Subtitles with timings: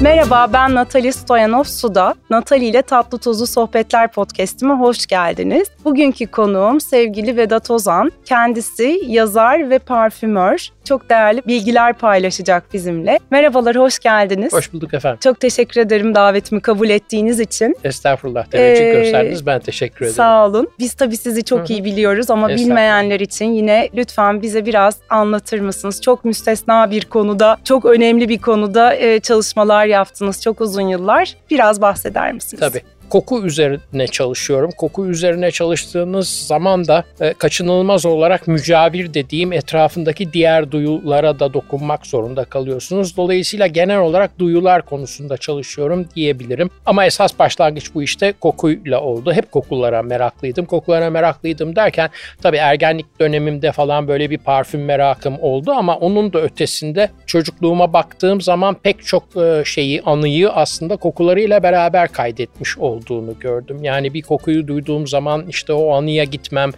[0.00, 2.14] Merhaba ben Natali Stoyanov Suda.
[2.30, 5.68] Natali ile Tatlı Tozlu Sohbetler podcastime hoş geldiniz.
[5.84, 8.12] Bugünkü konuğum sevgili Vedat Ozan.
[8.24, 10.68] Kendisi yazar ve parfümör.
[10.84, 13.18] Çok değerli bilgiler paylaşacak bizimle.
[13.30, 14.52] Merhabalar, hoş geldiniz.
[14.52, 15.18] Hoş bulduk efendim.
[15.22, 17.76] Çok teşekkür ederim davetimi kabul ettiğiniz için.
[17.84, 19.46] Estağfurullah, teveccüh ee, gösterdiniz.
[19.46, 20.16] Ben teşekkür ederim.
[20.16, 20.68] Sağ olun.
[20.78, 21.72] Biz tabii sizi çok Hı-hı.
[21.72, 26.02] iyi biliyoruz ama bilmeyenler için yine lütfen bize biraz anlatır mısınız?
[26.02, 31.36] Çok müstesna bir konuda, çok önemli bir konuda çalışmalar yaptınız çok uzun yıllar.
[31.50, 32.60] Biraz bahseder misiniz?
[32.60, 34.70] Tabii koku üzerine çalışıyorum.
[34.76, 42.06] Koku üzerine çalıştığınız zaman da e, kaçınılmaz olarak mücavir dediğim etrafındaki diğer duyulara da dokunmak
[42.06, 43.16] zorunda kalıyorsunuz.
[43.16, 46.70] Dolayısıyla genel olarak duyular konusunda çalışıyorum diyebilirim.
[46.86, 49.32] Ama esas başlangıç bu işte kokuyla oldu.
[49.32, 50.64] Hep kokulara meraklıydım.
[50.64, 52.10] Kokulara meraklıydım derken
[52.42, 58.40] tabii ergenlik dönemimde falan böyle bir parfüm merakım oldu ama onun da ötesinde çocukluğuma baktığım
[58.40, 63.78] zaman pek çok e, şeyi, anıyı aslında kokularıyla beraber kaydetmiş oldum olduğunu gördüm.
[63.82, 66.70] Yani bir kokuyu duyduğum zaman işte o anıya gitmem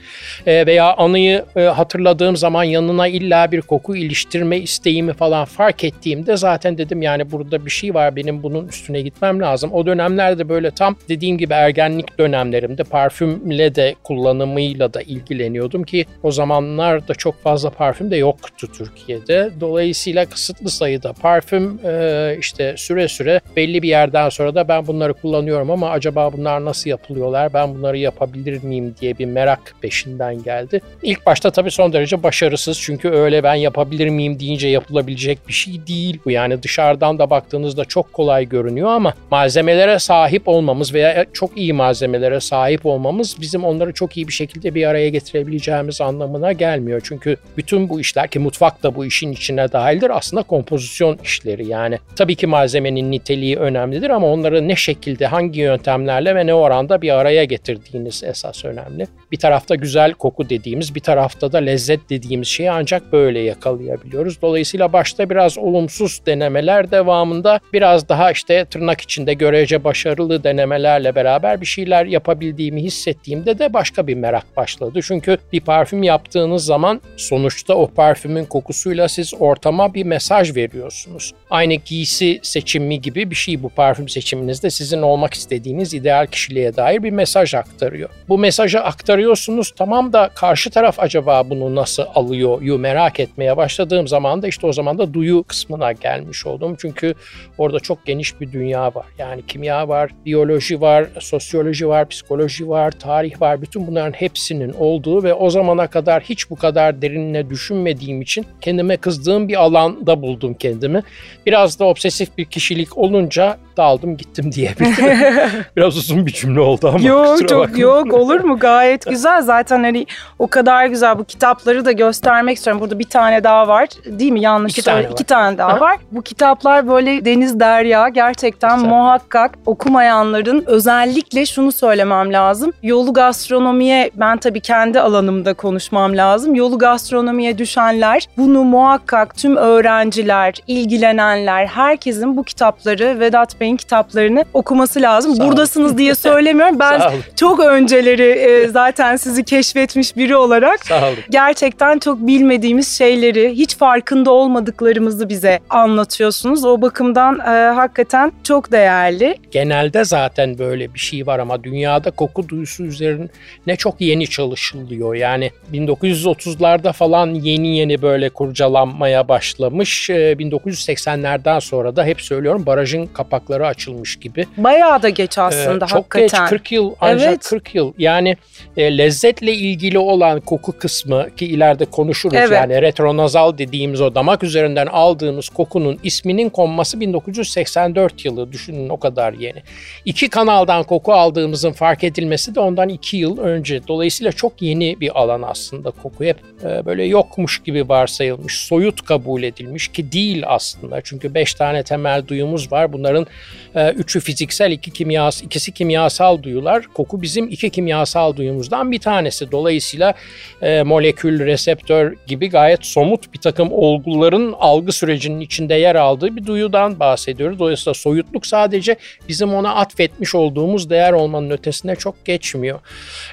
[0.46, 6.36] e, veya anıyı e, hatırladığım zaman yanına illa bir koku iliştirme isteğimi falan fark ettiğimde
[6.36, 9.72] zaten dedim yani burada bir şey var benim bunun üstüne gitmem lazım.
[9.72, 16.30] O dönemlerde böyle tam dediğim gibi ergenlik dönemlerimde parfümle de kullanımıyla da ilgileniyordum ki o
[16.30, 19.50] zamanlar da çok fazla parfüm de yoktu Türkiye'de.
[19.60, 25.14] Dolayısıyla kısıtlı sayıda parfüm e, işte süre süre belli bir yerden sonra da ben bunları
[25.14, 30.42] kullanıyorum ama acaba acaba bunlar nasıl yapılıyorlar, ben bunları yapabilir miyim diye bir merak peşinden
[30.42, 30.80] geldi.
[31.02, 35.86] İlk başta tabii son derece başarısız çünkü öyle ben yapabilir miyim deyince yapılabilecek bir şey
[35.86, 36.30] değil bu.
[36.30, 42.40] Yani dışarıdan da baktığınızda çok kolay görünüyor ama malzemelere sahip olmamız veya çok iyi malzemelere
[42.40, 47.00] sahip olmamız bizim onları çok iyi bir şekilde bir araya getirebileceğimiz anlamına gelmiyor.
[47.04, 51.98] Çünkü bütün bu işler ki mutfak da bu işin içine dahildir aslında kompozisyon işleri yani.
[52.16, 57.02] Tabii ki malzemenin niteliği önemlidir ama onları ne şekilde hangi yöntem yöntemlerle ve ne oranda
[57.02, 59.06] bir araya getirdiğiniz esas önemli.
[59.32, 64.42] Bir tarafta güzel koku dediğimiz, bir tarafta da lezzet dediğimiz şeyi ancak böyle yakalayabiliyoruz.
[64.42, 71.60] Dolayısıyla başta biraz olumsuz denemeler devamında biraz daha işte tırnak içinde görece başarılı denemelerle beraber
[71.60, 75.00] bir şeyler yapabildiğimi hissettiğimde de başka bir merak başladı.
[75.02, 81.32] Çünkü bir parfüm yaptığınız zaman sonuçta o parfümün kokusuyla siz ortama bir mesaj veriyorsunuz.
[81.50, 87.02] Aynı giysi seçimi gibi bir şey bu parfüm seçiminizde sizin olmak istediğiniz ideal kişiliğe dair
[87.02, 88.08] bir mesaj aktarıyor.
[88.28, 94.08] Bu mesajı aktarıyorsunuz tamam da karşı taraf acaba bunu nasıl alıyor yu merak etmeye başladığım
[94.08, 96.76] zaman da işte o zaman da duyu kısmına gelmiş oldum.
[96.78, 97.14] Çünkü
[97.58, 99.06] orada çok geniş bir dünya var.
[99.18, 103.62] Yani kimya var, biyoloji var, sosyoloji var, psikoloji var, tarih var.
[103.62, 108.96] Bütün bunların hepsinin olduğu ve o zamana kadar hiç bu kadar derinine düşünmediğim için kendime
[108.96, 111.02] kızdığım bir alanda buldum kendimi.
[111.46, 115.18] Biraz da obsesif bir kişilik olunca daldım gittim diyebilirim.
[115.76, 117.78] Biraz uzun bir cümle oldu ama Yok çok bakma.
[117.78, 120.06] yok olur mu gayet güzel zaten hani
[120.38, 122.80] o kadar güzel bu kitapları da göstermek istiyorum.
[122.82, 125.96] Burada bir tane daha var değil mi yanlış İki tane, İki tane daha var.
[126.12, 128.88] Bu kitaplar böyle deniz derya gerçekten güzel.
[128.90, 132.72] muhakkak okumayanların özellikle şunu söylemem lazım.
[132.82, 136.54] Yolu gastronomiye ben tabii kendi alanımda konuşmam lazım.
[136.54, 145.02] Yolu gastronomiye düşenler bunu muhakkak tüm öğrenciler, ilgilenenler herkesin bu kitapları Vedat Bey'in kitaplarını okuması
[145.02, 145.34] lazım.
[145.36, 146.78] Sağ Buradasınız diye söylemiyorum.
[146.78, 147.02] Ben
[147.36, 151.18] çok önceleri e, zaten sizi keşfetmiş biri olarak Sağ olun.
[151.30, 156.64] gerçekten çok bilmediğimiz şeyleri, hiç farkında olmadıklarımızı bize anlatıyorsunuz.
[156.64, 159.36] O bakımdan e, hakikaten çok değerli.
[159.50, 165.14] Genelde zaten böyle bir şey var ama dünyada koku duyusu üzerine çok yeni çalışılıyor.
[165.14, 170.10] Yani 1930'larda falan yeni yeni böyle kurcalanmaya başlamış.
[170.10, 174.46] 1980'lerden e, sonra da hep söylüyorum barajın kapakları açılmış gibi.
[174.56, 176.44] Bayağı da geç aslında ee, çok hakikaten.
[176.44, 177.48] geç 40 yıl ancak evet.
[177.48, 177.92] 40 yıl.
[177.98, 178.36] Yani
[178.76, 182.52] e, lezzetle ilgili olan koku kısmı ki ileride konuşuruz evet.
[182.52, 189.32] yani retronazal dediğimiz o damak üzerinden aldığımız kokunun isminin konması 1984 yılı düşünün o kadar
[189.32, 189.62] yeni.
[190.04, 193.80] İki kanaldan koku aldığımızın fark edilmesi de ondan iki yıl önce.
[193.88, 196.24] Dolayısıyla çok yeni bir alan aslında koku.
[196.24, 201.00] Hep e, böyle yokmuş gibi varsayılmış, soyut kabul edilmiş ki değil aslında.
[201.04, 202.92] Çünkü beş tane temel duyumuz var.
[202.92, 203.26] Bunların
[203.74, 206.84] üçü fiziksel, iki kimyasal, ikisi kimyasal duyular.
[206.94, 209.52] Koku bizim iki kimyasal duyumuzdan bir tanesi.
[209.52, 210.14] Dolayısıyla
[210.62, 216.46] e, molekül, reseptör gibi gayet somut bir takım olguların algı sürecinin içinde yer aldığı bir
[216.46, 217.58] duyudan bahsediyoruz.
[217.58, 218.96] Dolayısıyla soyutluk sadece
[219.28, 222.80] bizim ona atfetmiş olduğumuz değer olmanın ötesine çok geçmiyor.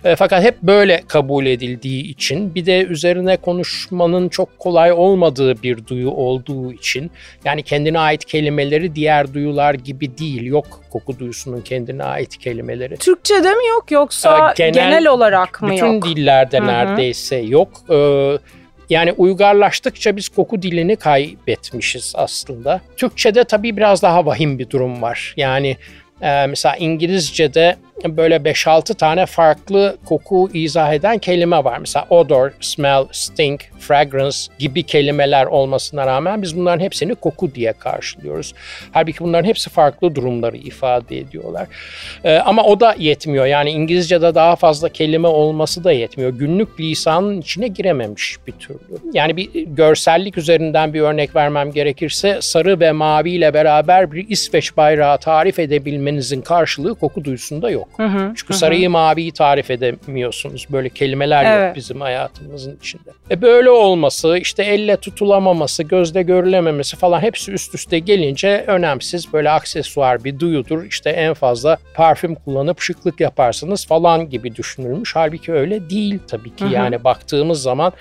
[0.03, 5.87] E, fakat hep böyle kabul edildiği için bir de üzerine konuşmanın çok kolay olmadığı bir
[5.87, 7.11] duyu olduğu için
[7.45, 10.43] yani kendine ait kelimeleri diğer duyular gibi değil.
[10.43, 12.97] Yok koku duyusunun kendine ait kelimeleri.
[12.97, 16.03] Türkçe'de mi yok yoksa genel, genel olarak mı bütün yok?
[16.03, 16.67] Bütün dillerde Hı-hı.
[16.67, 17.69] neredeyse yok.
[17.89, 18.37] Ee,
[18.89, 22.81] yani uygarlaştıkça biz koku dilini kaybetmişiz aslında.
[22.97, 25.33] Türkçe'de tabii biraz daha vahim bir durum var.
[25.37, 25.77] Yani
[26.21, 27.75] e, mesela İngilizce'de
[28.05, 31.77] böyle 5-6 tane farklı koku izah eden kelime var.
[31.79, 38.53] Mesela odor, smell, stink, fragrance gibi kelimeler olmasına rağmen biz bunların hepsini koku diye karşılıyoruz.
[38.91, 41.67] Halbuki bunların hepsi farklı durumları ifade ediyorlar.
[42.23, 43.45] Ee, ama o da yetmiyor.
[43.45, 46.29] Yani İngilizce'de daha fazla kelime olması da yetmiyor.
[46.29, 48.79] Günlük lisanın içine girememiş bir türlü.
[49.13, 54.77] Yani bir görsellik üzerinden bir örnek vermem gerekirse sarı ve mavi ile beraber bir İsveç
[54.77, 57.88] bayrağı tarif edebilmenizin karşılığı koku duyusunda yok.
[57.97, 58.57] Hı hı, Çünkü hı.
[58.57, 60.65] sarıyı maviyi tarif edemiyorsunuz.
[60.69, 61.67] Böyle kelimeler evet.
[61.67, 63.09] yok bizim hayatımızın içinde.
[63.31, 69.49] E böyle olması, işte elle tutulamaması, gözde görülememesi falan hepsi üst üste gelince önemsiz böyle
[69.49, 70.83] aksesuar bir duyudur.
[70.83, 75.15] İşte en fazla parfüm kullanıp şıklık yaparsınız falan gibi düşünülmüş.
[75.15, 76.65] Halbuki öyle değil tabii ki.
[76.65, 76.73] Hı hı.
[76.73, 77.93] Yani baktığımız zaman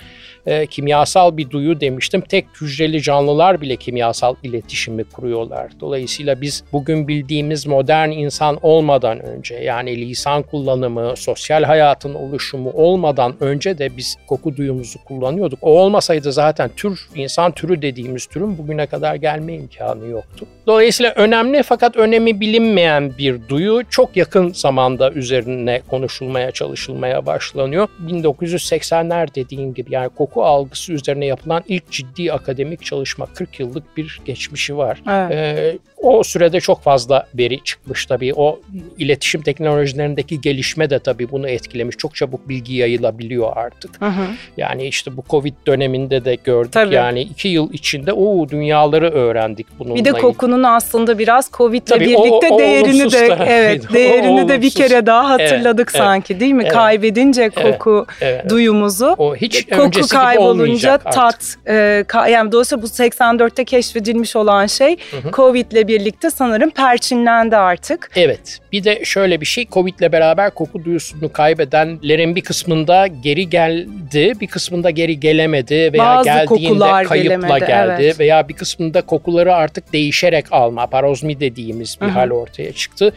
[0.48, 2.20] e, kimyasal bir duyu demiştim.
[2.20, 5.70] Tek hücreli canlılar bile kimyasal iletişimi kuruyorlar.
[5.80, 13.34] Dolayısıyla biz bugün bildiğimiz modern insan olmadan önce yani lisan kullanımı, sosyal hayatın oluşumu olmadan
[13.40, 15.58] önce de biz koku duyumuzu kullanıyorduk.
[15.62, 20.46] O olmasaydı zaten tür, insan türü dediğimiz türün bugüne kadar gelme imkanı yoktu.
[20.66, 27.88] Dolayısıyla önemli fakat önemi bilinmeyen bir duyu çok yakın zamanda üzerine konuşulmaya, çalışılmaya başlanıyor.
[28.06, 34.20] 1980'ler dediğim gibi yani koku algısı üzerine yapılan ilk ciddi akademik çalışma 40 yıllık bir
[34.24, 35.02] geçmişi var.
[35.06, 35.32] Evet.
[35.32, 38.34] Ee, o sürede çok fazla veri çıkmış tabii.
[38.36, 38.60] O
[38.98, 41.96] iletişim teknolojilerindeki gelişme de tabii bunu etkilemiş.
[41.96, 44.00] Çok çabuk bilgi yayılabiliyor artık.
[44.00, 44.24] Hı hı.
[44.56, 46.72] Yani işte bu Covid döneminde de gördük.
[46.72, 46.94] Tabii.
[46.94, 49.94] Yani iki yıl içinde o dünyaları öğrendik bununla.
[49.94, 54.62] Bir de kokunun aslında biraz Covid'le tabii birlikte o, o değerini de evet değerini de
[54.62, 56.62] bir kere daha hatırladık evet, sanki değil mi?
[56.62, 58.50] Evet, Kaybedince koku evet, evet.
[58.50, 59.14] duyumuzu.
[59.18, 64.96] O hiç koku kaybolunca tat e, ka, yani dolayısıyla bu 84'te keşfedilmiş olan şey
[65.32, 68.10] Covid'le birlikte sanırım perçinlendi artık.
[68.16, 68.58] Evet.
[68.72, 74.46] Bir de şöyle bir şey Covid'le beraber koku duyusunu kaybedenlerin bir kısmında geri geldi, bir
[74.46, 78.20] kısmında geri gelemedi veya Bazı geldiğinde kayıpla gelemedi, geldi evet.
[78.20, 82.12] veya bir kısmında kokuları artık değişerek alma, parozmi dediğimiz bir Hı-hı.
[82.14, 83.12] hal ortaya çıktı.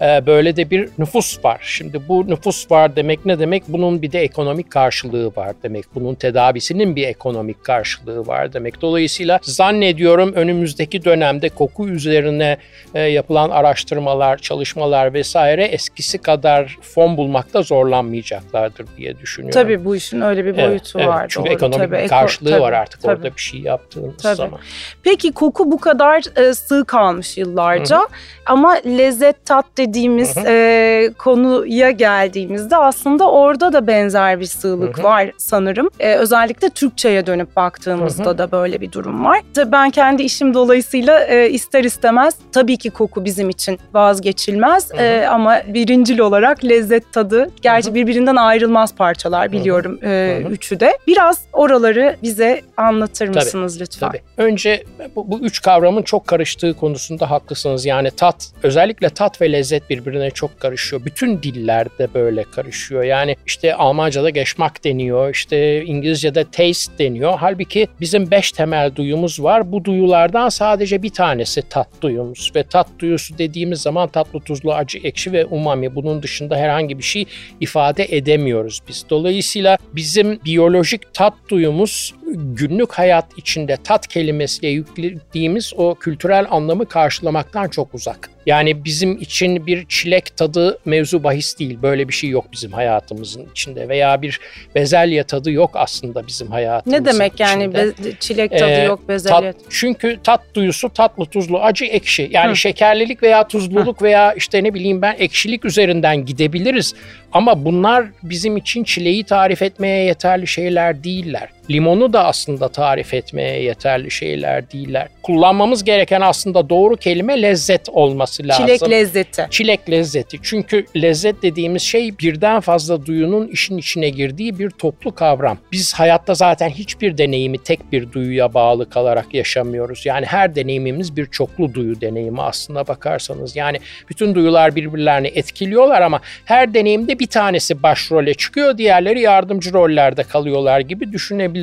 [0.00, 1.60] Ee, böyle de bir nüfus var.
[1.62, 3.62] Şimdi bu nüfus var demek ne demek?
[3.68, 5.84] Bunun bir de ekonomik karşılığı var demek.
[5.94, 8.82] Bunun tedavisinin bir ekonomik karşılığı var demek.
[8.82, 12.56] Dolayısıyla zannediyorum önümüzdeki dönemde koku üzerine üzerine
[12.94, 19.62] e, yapılan araştırmalar, çalışmalar vesaire eskisi kadar fon bulmakta zorlanmayacaklardır diye düşünüyorum.
[19.62, 21.20] Tabii bu işin öyle bir boyutu evet, var.
[21.20, 21.54] Evet, çünkü doğru.
[21.54, 23.12] ekonomik tabii, karşılığı tabii, var artık tabii.
[23.12, 24.36] orada bir şey yaptığınız tabii.
[24.36, 24.60] zaman.
[25.02, 28.06] Peki koku bu kadar e, sığ kalmış yıllarca Hı-hı.
[28.46, 35.04] ama lezzet tat dediğimiz e, konuya geldiğimizde aslında orada da benzer bir sığlık Hı-hı.
[35.04, 35.90] var sanırım.
[35.98, 38.38] E, özellikle Türkçe'ye dönüp baktığımızda Hı-hı.
[38.38, 39.40] da böyle bir durum var.
[39.54, 44.90] Tabii ben kendi işim dolayısıyla e, ister istemez istemez tabii ki koku bizim için vazgeçilmez
[44.98, 47.94] e, ama birincil olarak lezzet tadı gerçi Hı-hı.
[47.94, 50.98] birbirinden ayrılmaz parçalar biliyorum e, üçü de.
[51.06, 54.08] Biraz oraları bize anlatır mısınız tabii, lütfen?
[54.08, 54.20] Tabii.
[54.36, 54.84] Önce
[55.16, 57.86] bu, bu üç kavramın çok karıştığı konusunda haklısınız.
[57.86, 61.04] Yani tat özellikle tat ve lezzet birbirine çok karışıyor.
[61.04, 63.02] Bütün dillerde böyle karışıyor.
[63.02, 67.32] Yani işte Almanca'da geçmak deniyor, işte İngilizce'de taste deniyor.
[67.40, 69.72] Halbuki bizim beş temel duyumuz var.
[69.72, 74.98] Bu duyulardan sadece bir tanesi tat duyumuz ve tat duyusu dediğimiz zaman tatlı, tuzlu, acı,
[74.98, 75.94] ekşi ve umami.
[75.94, 77.24] Bunun dışında herhangi bir şey
[77.60, 79.04] ifade edemiyoruz biz.
[79.10, 87.68] Dolayısıyla bizim biyolojik tat duyumuz günlük hayat içinde tat kelimesiyle yüklediğimiz o kültürel anlamı karşılamaktan
[87.68, 88.30] çok uzak.
[88.46, 91.78] Yani bizim için bir çilek tadı mevzu bahis değil.
[91.82, 94.40] Böyle bir şey yok bizim hayatımızın içinde veya bir
[94.74, 97.48] bezelye tadı yok aslında bizim hayatımızın Ne demek içinde.
[97.48, 99.52] yani be, çilek tadı ee, yok bezelye?
[99.52, 102.28] Tat, çünkü tat duyusu tatlı, tuzlu, acı, ekşi.
[102.32, 102.56] Yani Hı.
[102.56, 104.04] şekerlilik veya tuzluluk Hı.
[104.04, 106.94] veya işte ne bileyim ben ekşilik üzerinden gidebiliriz.
[107.32, 111.48] Ama bunlar bizim için çileği tarif etmeye yeterli şeyler değiller.
[111.70, 115.08] Limonu da aslında tarif etmeye yeterli şeyler değiller.
[115.22, 118.66] Kullanmamız gereken aslında doğru kelime lezzet olması lazım.
[118.66, 119.46] Çilek lezzeti.
[119.50, 120.38] Çilek lezzeti.
[120.42, 125.58] Çünkü lezzet dediğimiz şey birden fazla duyunun işin içine girdiği bir toplu kavram.
[125.72, 130.06] Biz hayatta zaten hiçbir deneyimi tek bir duyuya bağlı kalarak yaşamıyoruz.
[130.06, 133.56] Yani her deneyimimiz bir çoklu duyu deneyimi aslına bakarsanız.
[133.56, 133.78] Yani
[134.10, 140.80] bütün duyular birbirlerini etkiliyorlar ama her deneyimde bir tanesi başrole çıkıyor, diğerleri yardımcı rollerde kalıyorlar
[140.80, 141.12] gibi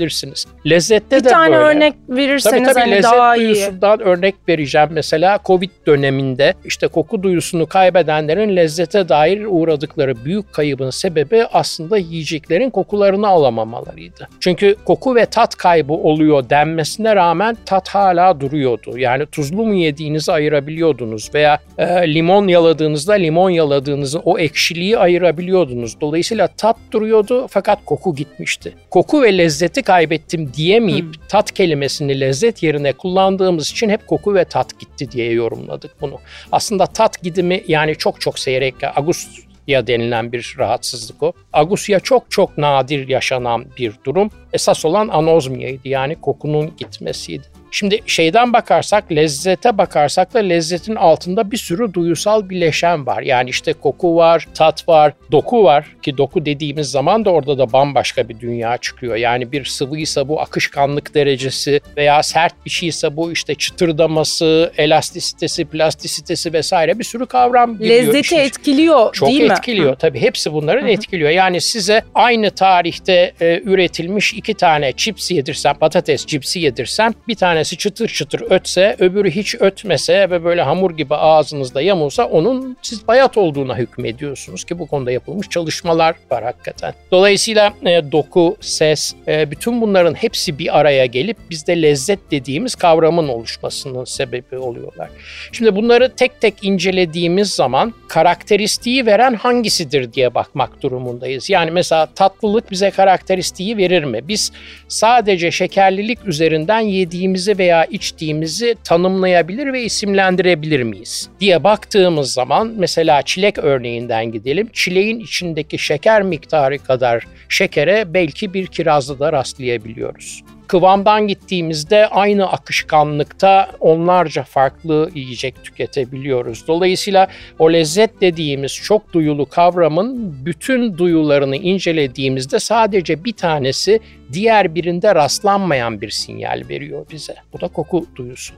[0.02, 0.46] düşünebilirsiniz.
[0.70, 1.64] Lezzette bir de tane böyle.
[1.66, 3.46] örnek verirseniz Tabii tabii hani lezzet daha iyi.
[3.46, 4.88] duyusundan örnek vereceğim.
[4.92, 12.70] Mesela Covid döneminde işte koku duyusunu kaybedenlerin lezzete dair uğradıkları büyük kaybın sebebi aslında yiyeceklerin
[12.70, 14.28] kokularını alamamalarıydı.
[14.40, 18.98] Çünkü koku ve tat kaybı oluyor denmesine rağmen tat hala duruyordu.
[18.98, 26.02] Yani tuzlu mu yediğinizi ayırabiliyordunuz veya e, limon yaladığınızda limon yaladığınızı o ekşiliği ayırabiliyordunuz.
[26.02, 28.74] Dolayısıyla tat duruyordu fakat koku gitmişti.
[28.90, 31.28] Koku ve lezzeti kaybettim diyemeyip Hmm.
[31.30, 36.20] tat kelimesini lezzet yerine kullandığımız için hep koku ve tat gitti diye yorumladık bunu.
[36.52, 41.34] Aslında tat gidimi yani çok çok seyrek agusya denilen bir rahatsızlık o.
[41.54, 44.30] Agusya çok çok nadir yaşanan bir durum.
[44.54, 47.53] Esas olan anozmiyaydı yani kokunun gitmesiydi.
[47.74, 53.22] Şimdi şeyden bakarsak, lezzete bakarsak da lezzetin altında bir sürü duyusal bileşen var.
[53.22, 57.74] Yani işte koku var, tat var, doku var ki doku dediğimiz zaman da orada da
[57.74, 59.16] bambaşka bir dünya çıkıyor.
[59.16, 66.54] Yani bir sıvıysa bu akışkanlık derecesi veya sert bir şeyse bu işte çıtırdaması, elastisitesi, plastisitesi
[66.54, 67.96] vesaire bir sürü kavram giriyor.
[67.96, 69.52] Lezzeti işin etkiliyor çok değil mi?
[69.52, 70.22] etkiliyor tabii.
[70.22, 71.30] Hepsi bunların etkiliyor.
[71.30, 77.78] Yani size aynı tarihte e, üretilmiş iki tane chips yedirsem, patates cipsi yedirsem bir tanesi
[77.78, 83.38] çıtır çıtır ötse, öbürü hiç ötmese ve böyle hamur gibi ağzınızda yamulsa onun siz bayat
[83.38, 86.94] olduğuna hükmediyorsunuz ki bu konuda yapılmış çalışmalar var hakikaten.
[87.12, 93.28] Dolayısıyla e, doku, ses, e, bütün bunların hepsi bir araya gelip bizde lezzet dediğimiz kavramın
[93.28, 95.10] oluşmasının sebebi oluyorlar.
[95.52, 101.50] Şimdi bunları tek tek incelediğimiz zaman karakteristiği veren hangisidir diye bakmak durumundayız.
[101.50, 104.28] Yani mesela tatlılık bize karakteristiği verir mi?
[104.28, 104.52] Biz
[104.88, 111.30] sadece şekerlilik üzerinden yediğimizi veya içtiğimizi tanımlayabilir ve isimlendirebilir miyiz?
[111.40, 114.70] diye baktığımız zaman mesela çilek örneğinden gidelim.
[114.74, 123.72] Çileğin içindeki şeker miktarı kadar şekere belki bir kirazda da rastlayabiliyoruz kıvamdan gittiğimizde aynı akışkanlıkta
[123.80, 126.68] onlarca farklı yiyecek tüketebiliyoruz.
[126.68, 127.28] Dolayısıyla
[127.60, 134.00] o lezzet dediğimiz çok duyulu kavramın bütün duyularını incelediğimizde sadece bir tanesi
[134.34, 137.36] diğer birinde rastlanmayan bir sinyal veriyor bize.
[137.54, 138.54] Bu da koku duyusu.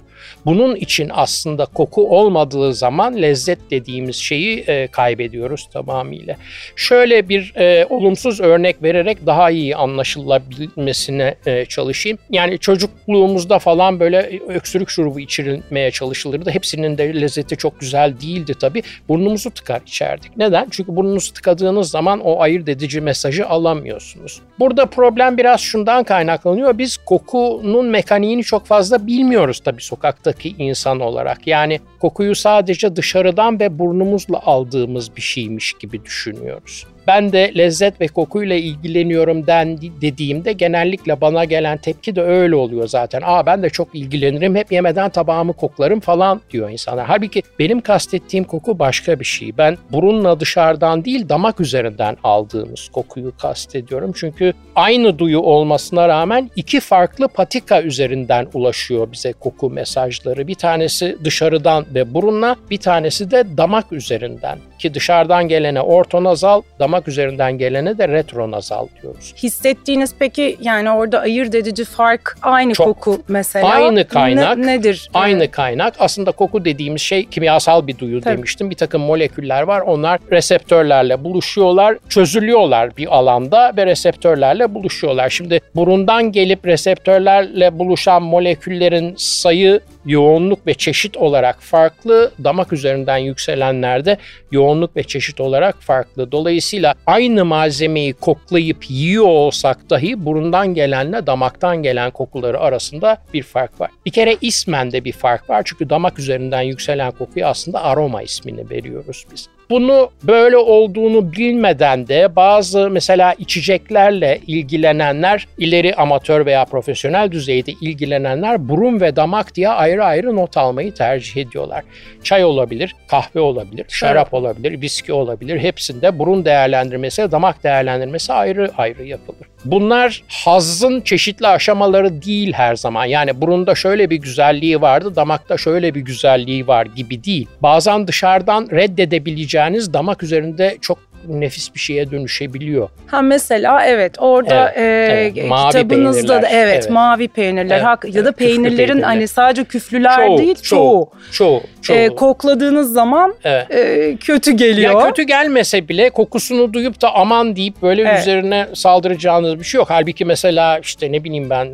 [0.45, 6.35] Bunun için aslında koku olmadığı zaman lezzet dediğimiz şeyi e, kaybediyoruz tamamıyla.
[6.75, 12.17] Şöyle bir e, olumsuz örnek vererek daha iyi anlaşılabilmesine e, çalışayım.
[12.29, 16.49] Yani çocukluğumuzda falan böyle öksürük şurubu içirilmeye çalışılırdı.
[16.49, 18.83] Hepsinin de lezzeti çok güzel değildi tabii.
[19.09, 20.37] Burnumuzu tıkar içerdik.
[20.37, 20.67] Neden?
[20.71, 24.41] Çünkü burnunuzu tıkadığınız zaman o ayırt edici mesajı alamıyorsunuz.
[24.59, 26.77] Burada problem biraz şundan kaynaklanıyor.
[26.77, 29.81] Biz kokunun mekaniğini çok fazla bilmiyoruz tabii
[30.15, 31.47] sokaktaki insan olarak.
[31.47, 36.87] Yani kokuyu sadece dışarıdan ve burnumuzla aldığımız bir şeymiş gibi düşünüyoruz.
[37.07, 42.87] Ben de lezzet ve kokuyla ilgileniyorum den dediğimde genellikle bana gelen tepki de öyle oluyor
[42.87, 43.21] zaten.
[43.25, 47.05] Aa ben de çok ilgilenirim hep yemeden tabağımı koklarım falan diyor insanlar.
[47.05, 49.57] Halbuki benim kastettiğim koku başka bir şey.
[49.57, 54.11] Ben burunla dışarıdan değil damak üzerinden aldığımız kokuyu kastediyorum.
[54.15, 60.47] Çünkü aynı duyu olmasına rağmen iki farklı patika üzerinden ulaşıyor bize koku mesajları.
[60.47, 64.59] Bir tanesi dışarıdan ve burunla bir tanesi de damak üzerinden.
[64.79, 69.33] Ki dışarıdan gelene ortonazal, damak üzerinden gelene de retronazal diyoruz.
[69.43, 72.85] Hissettiğiniz peki yani orada ayırt edici fark aynı Çok.
[72.85, 73.67] koku mesela.
[73.69, 75.09] Aynı kaynak, Ne- nedir?
[75.13, 75.93] Aynı kaynak.
[75.99, 78.37] Aslında koku dediğimiz şey kimyasal bir duyu Tabii.
[78.37, 78.69] demiştim.
[78.69, 79.81] Bir takım moleküller var.
[79.81, 85.29] Onlar reseptörlerle buluşuyorlar, çözülüyorlar bir alanda ve reseptörlerle buluşuyorlar.
[85.29, 92.31] Şimdi burundan gelip reseptörlerle buluşan moleküllerin sayı, yoğunluk ve çeşit olarak farklı.
[92.43, 94.17] Damak üzerinden yükselenlerde
[94.51, 96.31] yoğunluk ve çeşit olarak farklı.
[96.31, 103.81] Dolayısıyla aynı malzemeyi koklayıp yiyor olsak dahi burundan gelenle damaktan gelen kokuları arasında bir fark
[103.81, 103.91] var.
[104.05, 105.61] Bir kere ismen de bir fark var.
[105.65, 109.47] Çünkü damak üzerinden yükselen kokuya aslında aroma ismini veriyoruz biz.
[109.69, 118.69] Bunu böyle olduğunu bilmeden de bazı mesela içeceklerle ilgilenenler, ileri amatör veya profesyonel düzeyde ilgilenenler
[118.69, 121.83] burun ve damak diye ayrı ayrı not almayı tercih ediyorlar.
[122.23, 125.59] Çay olabilir, kahve olabilir, şarap olabilir, viski olabilir.
[125.59, 129.54] Hepsinde burun değerlendirmesi, damak değerlendirmesi ayrı ayrı yapılır.
[129.65, 133.05] Bunlar hazzın çeşitli aşamaları değil her zaman.
[133.05, 137.47] Yani burunda şöyle bir güzelliği vardı, damakta şöyle bir güzelliği var gibi değil.
[137.61, 140.97] Bazen dışarıdan reddedebileceğiniz damak üzerinde çok
[141.29, 142.89] nefis bir şeye dönüşebiliyor.
[143.07, 145.49] Ha mesela evet orada evet, e, evet.
[145.49, 149.07] Mavi kitabınızda da evet, evet mavi peynirler evet, hak, ya da peynirlerin peynirler.
[149.07, 151.09] hani sadece küflüler çoğu, değil çoğu.
[151.31, 151.61] Çoğu.
[151.81, 153.71] çoğu, E, kokladığınız zaman evet.
[153.71, 155.01] e, kötü geliyor.
[155.01, 158.19] Ya kötü gelmese bile kokusunu duyup da aman deyip böyle evet.
[158.19, 159.89] üzerine saldıracağınız bir şey yok.
[159.89, 161.69] Halbuki mesela işte ne bileyim ben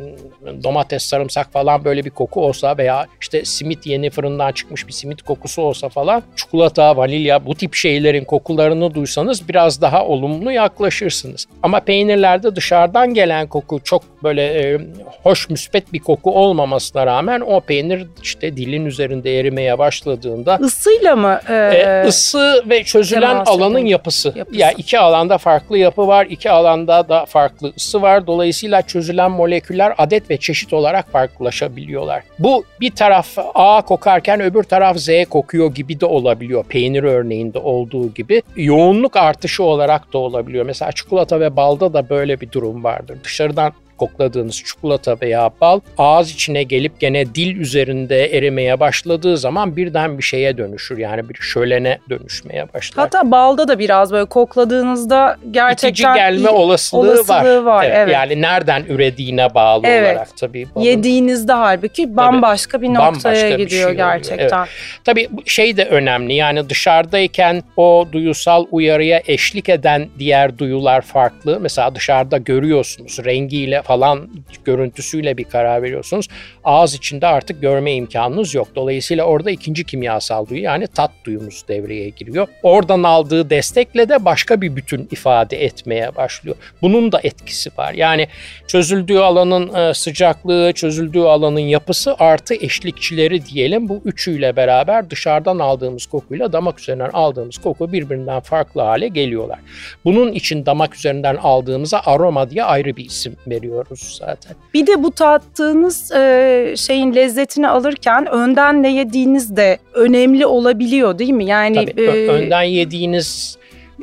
[0.64, 5.22] domates, sarımsak falan böyle bir koku olsa veya işte simit yeni fırından çıkmış bir simit
[5.22, 11.46] kokusu olsa falan çikolata, vanilya bu tip şeylerin kokularını duysanız biraz daha olumlu yaklaşırsınız.
[11.62, 14.80] Ama peynirlerde dışarıdan gelen koku çok böyle e,
[15.22, 21.40] hoş müspet bir koku olmamasına rağmen o peynir işte dilin üzerinde erimeye başladığında ısıyla mı?
[21.48, 24.28] E, e, ısı ve çözülen alanın yapısı.
[24.28, 24.58] yapısı.
[24.58, 28.26] Ya yani iki alanda farklı yapı var, iki alanda da farklı ısı var.
[28.26, 32.22] Dolayısıyla çözülen moleküller adet ve çeşit olarak farklılaşabiliyorlar.
[32.38, 36.64] Bu bir taraf A kokarken öbür taraf Z kokuyor gibi de olabiliyor.
[36.64, 38.42] Peynir örneğinde olduğu gibi.
[38.56, 40.66] Yoğunluk artışı artışı olarak da olabiliyor.
[40.66, 43.18] Mesela çikolata ve balda da böyle bir durum vardır.
[43.24, 50.18] Dışarıdan kokladığınız çikolata veya bal ağız içine gelip gene dil üzerinde erimeye başladığı zaman birden
[50.18, 50.98] bir şeye dönüşür.
[50.98, 53.04] Yani bir şölene dönüşmeye başlar.
[53.04, 57.76] Hatta balda da biraz böyle kokladığınızda gerçekten İtici gelme olasılığı, olasılığı var.
[57.76, 57.96] var evet.
[57.96, 58.14] Evet.
[58.14, 60.14] Yani nereden ürediğine bağlı evet.
[60.14, 60.66] olarak tabii.
[60.74, 60.84] Balın.
[60.84, 64.58] Yediğinizde halbuki bambaşka tabii, bir noktaya bambaşka gidiyor bir şey gerçekten.
[64.58, 64.68] Evet.
[65.04, 71.58] Tabii şey de önemli yani dışarıdayken o duyusal uyarıya eşlik eden diğer duyular farklı.
[71.60, 74.28] Mesela dışarıda görüyorsunuz rengiyle falan
[74.64, 76.28] görüntüsüyle bir karar veriyorsunuz.
[76.64, 78.68] Ağız içinde artık görme imkanınız yok.
[78.74, 82.48] Dolayısıyla orada ikinci kimyasal duyu yani tat duyumuz devreye giriyor.
[82.62, 86.56] Oradan aldığı destekle de başka bir bütün ifade etmeye başlıyor.
[86.82, 87.92] Bunun da etkisi var.
[87.92, 88.28] Yani
[88.66, 93.88] çözüldüğü alanın e, sıcaklığı, çözüldüğü alanın yapısı artı eşlikçileri diyelim.
[93.88, 99.58] Bu üçüyle beraber dışarıdan aldığımız kokuyla damak üzerinden aldığımız koku birbirinden farklı hale geliyorlar.
[100.04, 104.56] Bunun için damak üzerinden aldığımıza aroma diye ayrı bir isim veriyor biliyoruz zaten.
[104.74, 111.30] Bir de bu tattığınız e, şeyin lezzetini alırken önden ne yediğiniz de önemli olabiliyor değil
[111.30, 111.44] mi?
[111.44, 113.56] Yani Tabii, e, önden yediğiniz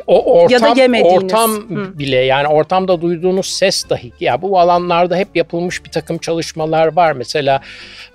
[0.07, 1.99] o ortam, ya da ortam Hı.
[1.99, 7.11] bile yani ortamda duyduğunuz ses dahi ya bu alanlarda hep yapılmış bir takım çalışmalar var.
[7.11, 7.61] Mesela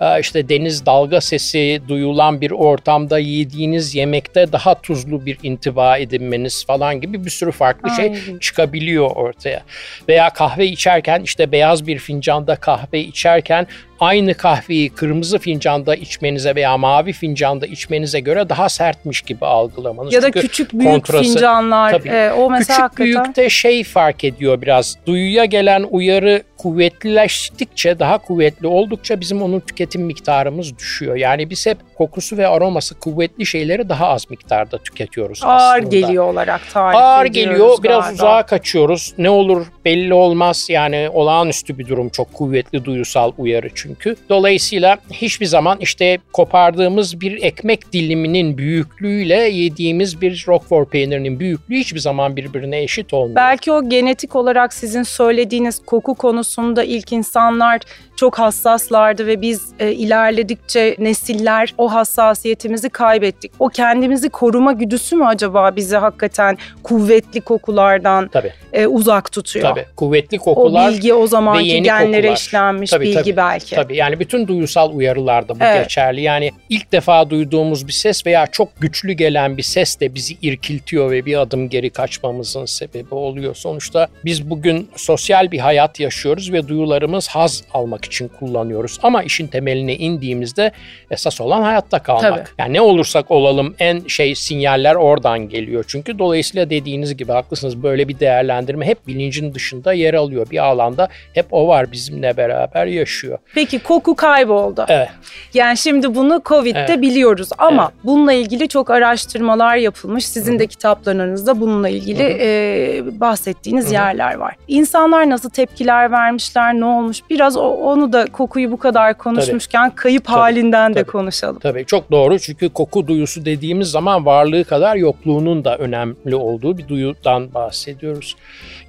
[0.01, 6.65] e, işte deniz dalga sesi duyulan bir ortamda yediğiniz yemekte daha tuzlu bir intiba edinmeniz
[6.65, 8.39] falan gibi bir sürü farklı şey Aynen.
[8.39, 9.63] çıkabiliyor ortaya.
[10.09, 13.67] Veya kahve içerken işte beyaz bir fincanda kahve içerken
[14.05, 20.13] aynı kahveyi kırmızı fincanda içmenize veya mavi fincanda içmenize göre daha sertmiş gibi algılamanız.
[20.13, 23.23] Ya da Çünkü küçük büyük kontrası, fincanlar tabii, e, o mesela Küçük hakikaten...
[23.23, 24.97] büyükte şey fark ediyor biraz.
[25.05, 31.15] Duyuya gelen uyarı kuvvetlileştikçe, daha kuvvetli oldukça bizim onun tüketim miktarımız düşüyor.
[31.15, 35.89] Yani biz hep kokusu ve aroması kuvvetli şeyleri daha az miktarda tüketiyoruz Ağır aslında.
[35.97, 38.13] geliyor olarak tarif Ağır geliyor, biraz galiba.
[38.13, 39.13] uzağa kaçıyoruz.
[39.17, 40.67] Ne olur belli olmaz.
[40.69, 44.15] Yani olağanüstü bir durum çok kuvvetli duyusal uyarı çünkü.
[44.29, 51.99] Dolayısıyla hiçbir zaman işte kopardığımız bir ekmek diliminin büyüklüğüyle yediğimiz bir Roquefort peynirinin büyüklüğü hiçbir
[51.99, 53.35] zaman birbirine eşit olmuyor.
[53.35, 56.15] Belki o genetik olarak sizin söylediğiniz koku
[56.55, 57.81] konusunda ilk insanlar
[58.15, 63.51] çok hassaslardı ve biz e, ilerledikçe nesiller o hassasiyetimizi kaybettik.
[63.59, 68.53] O kendimizi koruma güdüsü mü acaba bizi hakikaten kuvvetli kokulardan Tabii.
[68.73, 69.69] E, uzak tutuyor?
[69.69, 69.85] Tabii.
[69.95, 72.37] Kuvvetli kokular o bilgi o zamanki genlere kokular.
[72.37, 73.75] işlenmiş tabii, bilgi tabii, belki.
[73.75, 75.83] Tabii yani bütün duyusal uyarılarda bu evet.
[75.83, 76.21] geçerli.
[76.21, 81.11] Yani ilk defa duyduğumuz bir ses veya çok güçlü gelen bir ses de bizi irkiltiyor
[81.11, 83.55] ve bir adım geri kaçmamızın sebebi oluyor.
[83.55, 88.99] Sonuçta biz bugün sosyal bir hayat yaşıyoruz ve duyularımız haz almak için kullanıyoruz.
[89.03, 90.71] Ama işin temeline indiğimizde
[91.11, 92.21] esas olan hayatta kalmak.
[92.21, 92.47] Tabii.
[92.57, 95.85] Yani ne olursak olalım en şey sinyaller oradan geliyor.
[95.87, 100.47] Çünkü dolayısıyla dediğiniz gibi haklısınız böyle bir değerlendirme hep bilincin dışında yer alıyor.
[100.51, 103.37] Bir alanda hep o var bizimle beraber yaşıyor.
[103.53, 104.85] Peki koku kayboldu.
[104.87, 105.09] Evet.
[105.53, 107.01] Yani şimdi bunu Covid'de evet.
[107.01, 108.03] biliyoruz ama evet.
[108.03, 110.27] bununla ilgili çok araştırmalar yapılmış.
[110.27, 110.59] Sizin Hı-hı.
[110.59, 113.93] de kitaplarınızda bununla ilgili e, bahsettiğiniz Hı-hı.
[113.93, 114.55] yerler var.
[114.67, 117.19] İnsanlar nasıl tepkiler vermişler, ne olmuş?
[117.29, 119.95] Biraz o, onu da kokuyu bu kadar konuşmuşken tabii.
[119.95, 121.59] kayıp tabii, halinden tabii, de konuşalım.
[121.59, 126.87] Tabii çok doğru çünkü koku duyusu dediğimiz zaman varlığı kadar yokluğunun da önemli olduğu bir
[126.87, 128.35] duyudan bahsediyoruz.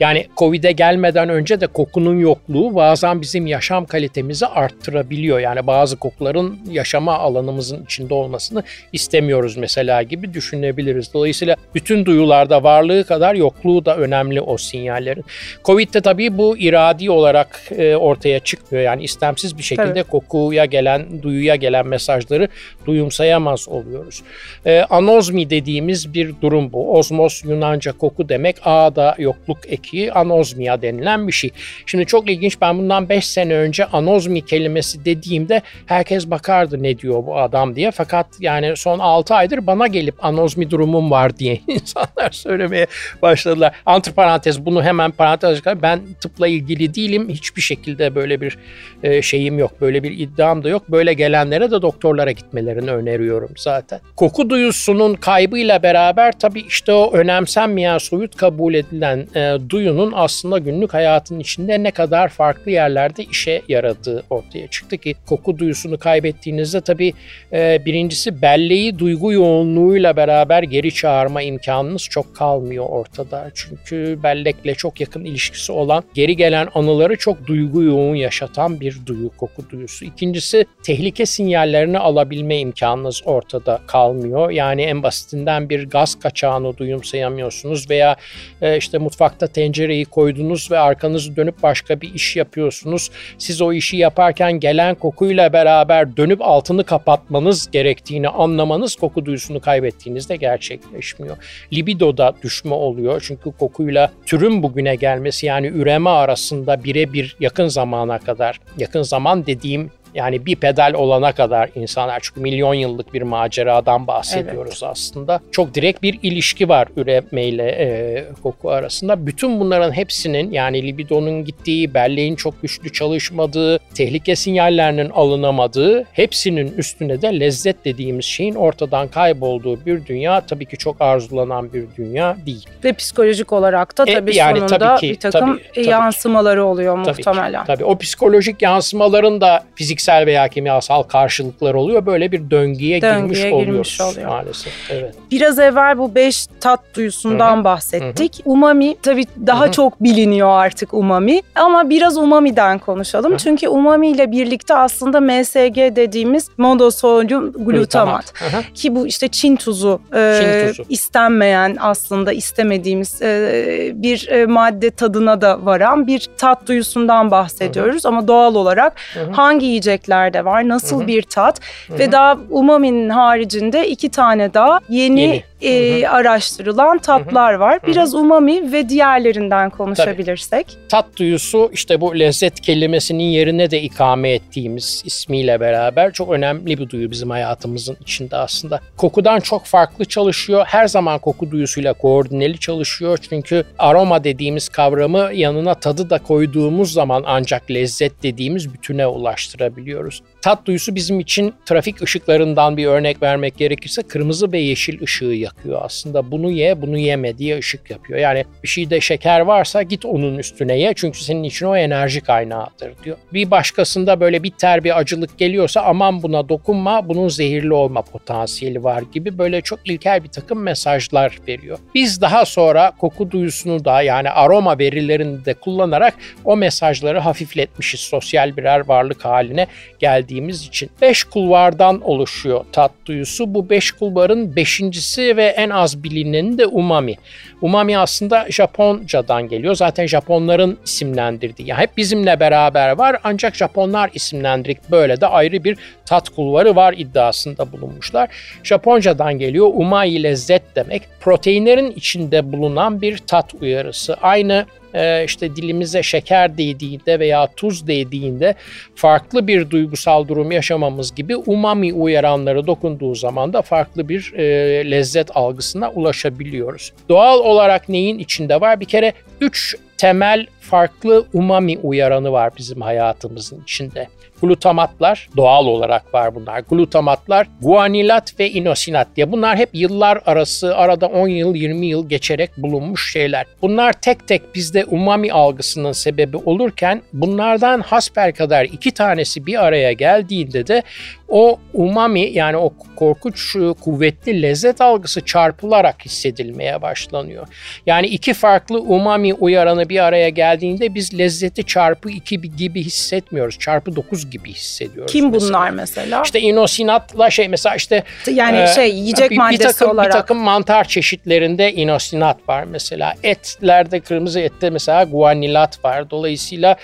[0.01, 5.38] Yani Covid'e gelmeden önce de kokunun yokluğu bazen bizim yaşam kalitemizi arttırabiliyor.
[5.38, 11.14] Yani bazı kokuların yaşama alanımızın içinde olmasını istemiyoruz mesela gibi düşünebiliriz.
[11.14, 15.25] Dolayısıyla bütün duyularda varlığı kadar yokluğu da önemli o sinyallerin.
[15.64, 17.25] Covid'de tabii bu iradi olarak
[17.70, 18.84] e, ortaya çıkmıyor.
[18.84, 20.10] Yani istemsiz bir şekilde Tabii.
[20.10, 22.48] kokuya gelen, duyuya gelen mesajları
[22.86, 24.22] duyumsayamaz oluyoruz.
[24.66, 26.98] E, anozmi dediğimiz bir durum bu.
[26.98, 28.56] Ozmos Yunanca koku demek.
[28.64, 31.50] A'da yokluk eki anozmia denilen bir şey.
[31.86, 37.26] Şimdi çok ilginç ben bundan 5 sene önce anozmi kelimesi dediğimde herkes bakardı ne diyor
[37.26, 37.90] bu adam diye.
[37.90, 42.86] Fakat yani son 6 aydır bana gelip anozmi durumum var diye insanlar söylemeye
[43.22, 43.72] başladılar.
[43.86, 47.15] Antiparantez bunu hemen parantez ben tıpla ilgili değilim.
[47.29, 48.59] Hiçbir şekilde böyle bir
[49.02, 49.81] e, şeyim yok.
[49.81, 50.90] Böyle bir iddiam da yok.
[50.90, 54.00] Böyle gelenlere de doktorlara gitmelerini öneriyorum zaten.
[54.16, 60.94] Koku duyusunun kaybıyla beraber tabii işte o önemsenmeyen soyut kabul edilen e, duyunun aslında günlük
[60.94, 67.12] hayatın içinde ne kadar farklı yerlerde işe yaradığı ortaya çıktı ki koku duyusunu kaybettiğinizde tabii
[67.52, 73.50] e, birincisi belleği duygu yoğunluğuyla beraber geri çağırma imkanınız çok kalmıyor ortada.
[73.55, 79.31] Çünkü bellekle çok yakın ilişkisi olan geri gelen anıları çok duygu yoğun yaşatan bir duyu,
[79.37, 80.05] koku duyusu.
[80.05, 84.51] İkincisi tehlike sinyallerini alabilme imkanınız ortada kalmıyor.
[84.51, 88.16] Yani en basitinden bir gaz kaçağını duyumsayamıyorsunuz veya
[88.62, 93.11] e, işte mutfakta tencereyi koydunuz ve arkanızı dönüp başka bir iş yapıyorsunuz.
[93.38, 100.37] Siz o işi yaparken gelen kokuyla beraber dönüp altını kapatmanız gerektiğini anlamanız koku duyusunu kaybettiğinizde
[100.37, 101.37] gerçekleşmiyor.
[101.73, 108.18] Libido da düşme oluyor çünkü kokuyla türün bugüne gelmesi yani üreme arasında birebir yakın zamana
[108.18, 114.07] kadar yakın zaman dediğim yani bir pedal olana kadar insanlar çünkü milyon yıllık bir maceradan
[114.07, 114.92] bahsediyoruz evet.
[114.92, 115.40] aslında.
[115.52, 119.26] Çok direkt bir ilişki var üremeyle e, koku arasında.
[119.26, 127.22] Bütün bunların hepsinin yani libidonun gittiği, belleğin çok güçlü çalışmadığı, tehlike sinyallerinin alınamadığı, hepsinin üstüne
[127.22, 132.66] de lezzet dediğimiz şeyin ortadan kaybolduğu bir dünya tabii ki çok arzulanan bir dünya değil.
[132.85, 135.87] Ve psikolojik olarak da e, tabii e, yani sonunda tabii ki, bir takım tabii, tabii
[135.87, 137.52] yansımaları oluyor muhtemelen.
[137.52, 142.07] Tabii, ki, tabii o psikolojik yansımaların da fiziksel fiziksel veya kimyasal karşılıklar oluyor.
[142.07, 144.29] Böyle bir döngüye, döngüye girmiş, girmiş oluyor.
[144.29, 144.73] maalesef.
[144.90, 145.14] Evet.
[145.31, 147.64] Biraz evvel bu beş tat duyusundan Hı-hı.
[147.64, 148.37] bahsettik.
[148.37, 148.53] Hı-hı.
[148.53, 149.73] Umami tabii daha Hı-hı.
[149.73, 153.31] çok biliniyor artık umami ama biraz umami'den konuşalım.
[153.31, 153.38] Hı-hı.
[153.38, 158.62] Çünkü umami ile birlikte aslında MSG dediğimiz monosodyum glutamat Hı-hı.
[158.75, 160.85] ki bu işte Çin tuzu, e, Çin tuzu.
[160.88, 168.12] istenmeyen aslında istemediğimiz e, bir e, madde tadına da varan bir tat duyusundan bahsediyoruz Hı-hı.
[168.12, 169.33] ama doğal olarak Hı-hı.
[169.33, 170.68] hangi yiyecek yiyecekler de var.
[170.68, 171.06] Nasıl Hı-hı.
[171.06, 171.98] bir tat Hı-hı.
[171.98, 177.81] ve daha umami'nin haricinde iki tane daha yeni, yeni e, araştırılan tatlar var.
[177.87, 178.21] Biraz Hı-hı.
[178.21, 180.66] umami ve diğerlerinden konuşabilirsek.
[180.66, 180.88] Tabii.
[180.88, 186.88] Tat duyusu işte bu lezzet kelimesinin yerine de ikame ettiğimiz ismiyle beraber çok önemli bir
[186.88, 188.81] duyu bizim hayatımızın içinde aslında.
[188.97, 190.64] Kokudan çok farklı çalışıyor.
[190.66, 193.19] Her zaman koku duyusuyla koordineli çalışıyor.
[193.31, 200.23] Çünkü aroma dediğimiz kavramı yanına tadı da koyduğumuz zaman ancak lezzet dediğimiz bütüne ulaştırabiliyoruz.
[200.42, 205.80] Tat duyusu bizim için trafik ışıklarından bir örnek vermek gerekirse kırmızı ve yeşil ışığı yakıyor
[205.85, 206.30] aslında.
[206.30, 208.18] Bunu ye, bunu yeme diye ışık yapıyor.
[208.18, 212.92] Yani bir şeyde şeker varsa git onun üstüne ye çünkü senin için o enerji kaynağıdır
[213.04, 213.16] diyor.
[213.32, 219.02] Bir başkasında böyle bitter bir acılık geliyorsa aman buna dokunma, bunun zehirli olma potansiyeli var
[219.12, 221.78] gibi böyle çok ilkel bir takım mesajlar veriyor.
[221.94, 228.56] Biz daha sonra koku duyusunu da yani aroma verilerini de kullanarak o mesajları hafifletmişiz sosyal
[228.56, 229.66] birer varlık haline
[229.98, 230.90] geldiğimiz için.
[231.02, 233.54] Beş kulvardan oluşuyor tat duyusu.
[233.54, 237.14] Bu beş kulvarın beşincisi ve en az bilineni de umami.
[237.62, 239.75] Umami aslında Japoncadan geliyor.
[239.75, 241.68] Zaten Japonların isimlendirdiği.
[241.68, 244.90] Yani hep bizimle beraber var ancak Japonlar isimlendirdik.
[244.90, 248.29] Böyle de ayrı bir tat kulvarı var iddiasında bulunmuşlar.
[248.62, 249.70] Japoncadan geliyor.
[249.75, 251.03] Umai lezzet demek.
[251.20, 254.14] Proteinlerin içinde bulunan bir tat uyarısı.
[254.14, 258.54] Aynı e, işte dilimize şeker değdiğinde veya tuz değdiğinde
[258.94, 264.44] farklı bir duygusal durum yaşamamız gibi umami uyaranları dokunduğu zaman da farklı bir e,
[264.90, 266.92] lezzet algısına ulaşabiliyoruz.
[267.09, 268.80] Doğal olarak neyin içinde var?
[268.80, 274.09] Bir kere üç temel farklı umami uyaranı var bizim hayatımızın içinde.
[274.42, 276.62] Glutamatlar doğal olarak var bunlar.
[276.70, 279.33] Glutamatlar, guanilat ve inosinat diye.
[279.33, 283.46] Bunlar hep yıllar arası arada 10 yıl 20 yıl geçerek bulunmuş şeyler.
[283.62, 289.92] Bunlar tek tek bizde umami algısının sebebi olurken bunlardan hasper kadar iki tanesi bir araya
[289.92, 290.83] geldiğinde de
[291.28, 297.48] o umami yani o korkunç kuvvetli lezzet algısı çarpılarak hissedilmeye başlanıyor.
[297.86, 303.58] Yani iki farklı umami uyaranı bir araya geldiğinde biz lezzeti çarpı iki gibi hissetmiyoruz.
[303.58, 305.12] Çarpı dokuz gibi hissediyoruz.
[305.12, 305.48] Kim mesela.
[305.48, 306.22] bunlar mesela?
[306.22, 310.06] İşte inosinatla şey mesela işte yani e, şey yiyecek bir, maddesi bir takım, olarak.
[310.06, 313.14] Bir takım mantar çeşitlerinde inosinat var mesela.
[313.22, 316.10] Etlerde kırmızı ette mesela guanilat var.
[316.10, 316.76] Dolayısıyla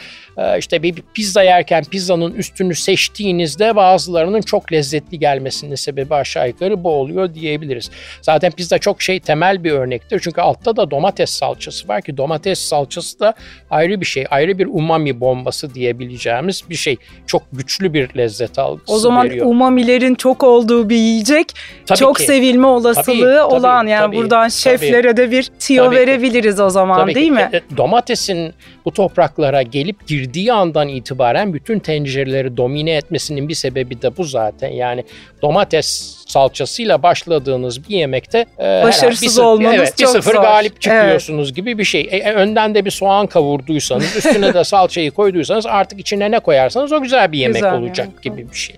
[0.58, 6.90] işte bir pizza yerken pizzanın üstünü seçtiğinizde bazılarının çok lezzetli gelmesinin sebebi aşağı yukarı bu
[6.90, 7.90] oluyor diyebiliriz.
[8.22, 10.20] Zaten pizza çok şey temel bir örnektir.
[10.24, 13.34] Çünkü altta da domates salçası var ki domates salçası da
[13.70, 14.26] ayrı bir şey.
[14.30, 16.96] Ayrı bir umami bombası diyebileceğimiz bir şey.
[17.26, 19.46] Çok güçlü bir lezzet algısı O zaman veriyor.
[19.46, 21.52] umamilerin çok olduğu bir yiyecek
[21.86, 22.22] tabii çok ki.
[22.22, 25.16] sevilme olasılığı tabii, olan yani tabii, buradan şeflere tabii.
[25.16, 26.62] de bir tiyo tabii verebiliriz ki.
[26.62, 27.32] o zaman tabii değil ki.
[27.32, 27.50] mi?
[27.52, 34.02] E, domatesin bu topraklara gelip gir girdiği andan itibaren bütün tencereleri domine etmesinin bir sebebi
[34.02, 34.68] de bu zaten.
[34.68, 35.04] Yani
[35.42, 40.42] domates salçasıyla başladığınız bir yemekte e, başarısız bir, olmanız evet, çok bir sıfır zor.
[40.42, 41.56] galip çıkıyorsunuz evet.
[41.56, 42.08] gibi bir şey.
[42.10, 46.92] E, e, önden de bir soğan kavurduysanız, üstüne de salçayı koyduysanız artık içine ne koyarsanız
[46.92, 48.36] o güzel bir yemek güzel olacak yani.
[48.36, 48.76] gibi bir şey.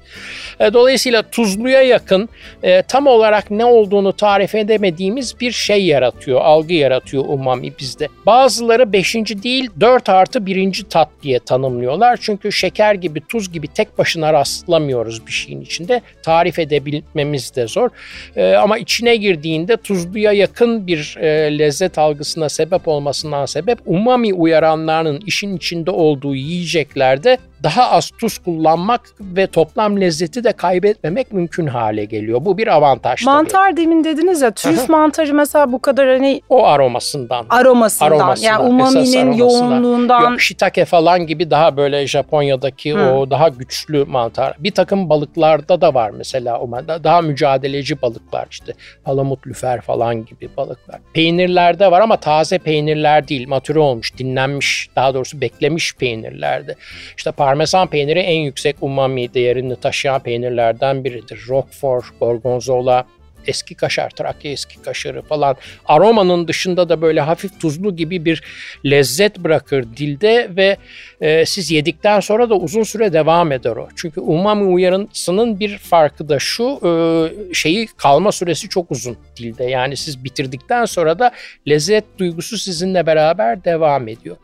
[0.60, 2.28] E, dolayısıyla tuzluya yakın
[2.62, 8.08] e, tam olarak ne olduğunu tarif edemediğimiz bir şey yaratıyor, algı yaratıyor umami bizde.
[8.26, 12.18] Bazıları beşinci değil dört artı birinci tat diye tanımlıyorlar.
[12.20, 16.00] Çünkü şeker gibi, tuz gibi tek başına rastlamıyoruz bir şeyin içinde.
[16.22, 17.90] Tarif edebilmemiz de zor.
[18.36, 25.20] E, ama içine girdiğinde tuzluya yakın bir e, lezzet algısına sebep olmasından sebep umami uyaranlarının
[25.26, 32.04] işin içinde olduğu yiyeceklerde daha az tuz kullanmak ve toplam lezzeti de kaybetmemek mümkün hale
[32.04, 32.44] geliyor.
[32.44, 33.76] Bu bir avantaj Mantar tabii.
[33.76, 37.46] demin dediniz ya trüf mantarı mesela bu kadar hani o aromasından.
[37.50, 40.30] Aromasından, aromasından yani umaminin yoğunluğundan.
[40.30, 43.10] Yok shiitake falan gibi daha böyle Japonya'daki Hı.
[43.10, 44.56] o daha güçlü mantar.
[44.58, 46.70] Bir takım balıklarda da var mesela o
[47.04, 48.72] daha mücadeleci balıklar işte
[49.04, 51.00] palamut lüfer falan gibi balıklar.
[51.14, 56.74] Peynirlerde var ama taze peynirler değil matüre olmuş dinlenmiş daha doğrusu beklemiş peynirlerde.
[57.16, 61.44] İşte par Parmesan peyniri en yüksek umami değerini taşıyan peynirlerden biridir.
[61.48, 63.06] Roquefort, Gorgonzola,
[63.46, 68.42] eski kaşar, Trakya eski kaşarı falan aromanın dışında da böyle hafif tuzlu gibi bir
[68.84, 70.76] lezzet bırakır dilde ve
[71.20, 73.88] e, siz yedikten sonra da uzun süre devam eder o.
[73.96, 79.64] Çünkü umami uyarısının bir farkı da şu e, şeyi kalma süresi çok uzun dilde.
[79.64, 81.30] Yani siz bitirdikten sonra da
[81.68, 84.36] lezzet duygusu sizinle beraber devam ediyor.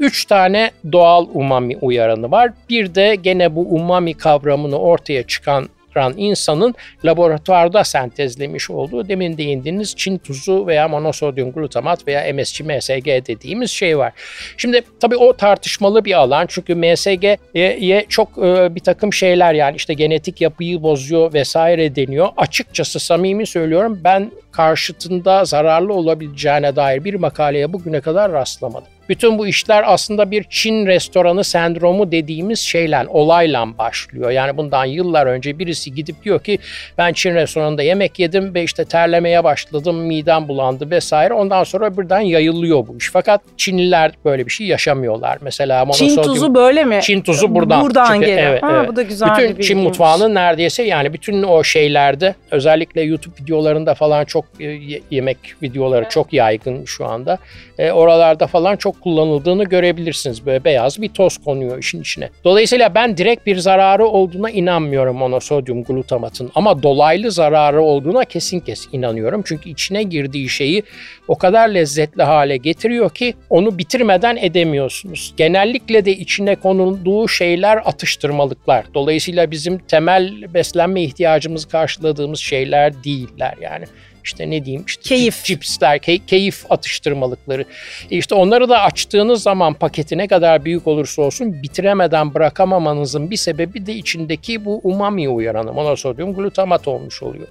[0.00, 2.52] Üç tane doğal umami uyaranı var.
[2.70, 9.96] Bir de gene bu umami kavramını ortaya çıkan oluşturan insanın laboratuvarda sentezlemiş olduğu demin değindiğiniz
[9.96, 14.12] Çin tuzu veya monosodyum glutamat veya MSG, MSG dediğimiz şey var.
[14.56, 19.94] Şimdi tabii o tartışmalı bir alan çünkü MSG'ye çok e, bir takım şeyler yani işte
[19.94, 22.28] genetik yapıyı bozuyor vesaire deniyor.
[22.36, 28.95] Açıkçası samimi söylüyorum ben karşıtında zararlı olabileceğine dair bir makaleye bugüne kadar rastlamadım.
[29.08, 34.30] Bütün bu işler aslında bir Çin restoranı sendromu dediğimiz şeyle, olayla başlıyor.
[34.30, 36.58] Yani bundan yıllar önce birisi gidip diyor ki
[36.98, 41.34] ben Çin restoranında yemek yedim ve işte terlemeye başladım, midem bulandı vesaire.
[41.34, 43.10] Ondan sonra birden yayılıyor bu iş.
[43.12, 45.38] Fakat Çinliler böyle bir şey yaşamıyorlar.
[45.40, 45.86] Mesela.
[45.92, 46.98] Çin tuzu böyle mi?
[47.02, 47.82] Çin tuzu buradan.
[47.82, 48.48] Buradan Çünkü, geliyor.
[48.48, 48.88] Evet, ha, evet.
[48.88, 53.94] Bu da güzel bütün bir Çin mutfağının neredeyse yani bütün o şeylerde özellikle YouTube videolarında
[53.94, 54.78] falan çok e,
[55.10, 56.10] yemek videoları evet.
[56.10, 57.38] çok yaygın şu anda.
[57.78, 60.46] E, oralarda falan çok kullanıldığını görebilirsiniz.
[60.46, 62.30] Böyle beyaz bir toz konuyor işin içine.
[62.44, 68.88] Dolayısıyla ben direkt bir zararı olduğuna inanmıyorum monosodyum glutamatın ama dolaylı zararı olduğuna kesin kes
[68.92, 69.42] inanıyorum.
[69.44, 70.82] Çünkü içine girdiği şeyi
[71.28, 75.34] o kadar lezzetli hale getiriyor ki onu bitirmeden edemiyorsunuz.
[75.36, 78.84] Genellikle de içine konulduğu şeyler atıştırmalıklar.
[78.94, 83.84] Dolayısıyla bizim temel beslenme ihtiyacımızı karşıladığımız şeyler değiller yani
[84.26, 85.44] işte ne diyeyim işte keyif.
[85.44, 87.64] cipsler, key, keyif atıştırmalıkları.
[88.10, 93.86] İşte onları da açtığınız zaman paketi ne kadar büyük olursa olsun bitiremeden bırakamamanızın bir sebebi
[93.86, 97.48] de içindeki bu umami uyaranı monosodyum glutamat olmuş oluyor.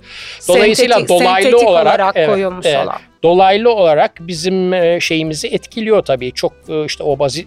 [0.48, 5.48] Dolayısıyla sentetik, dolaylı sentetik olarak, olarak evet, koyulmuş evet, olan dolaylı olarak bizim e, şeyimizi
[5.48, 6.32] etkiliyor tabii.
[6.32, 7.04] Çok e, işte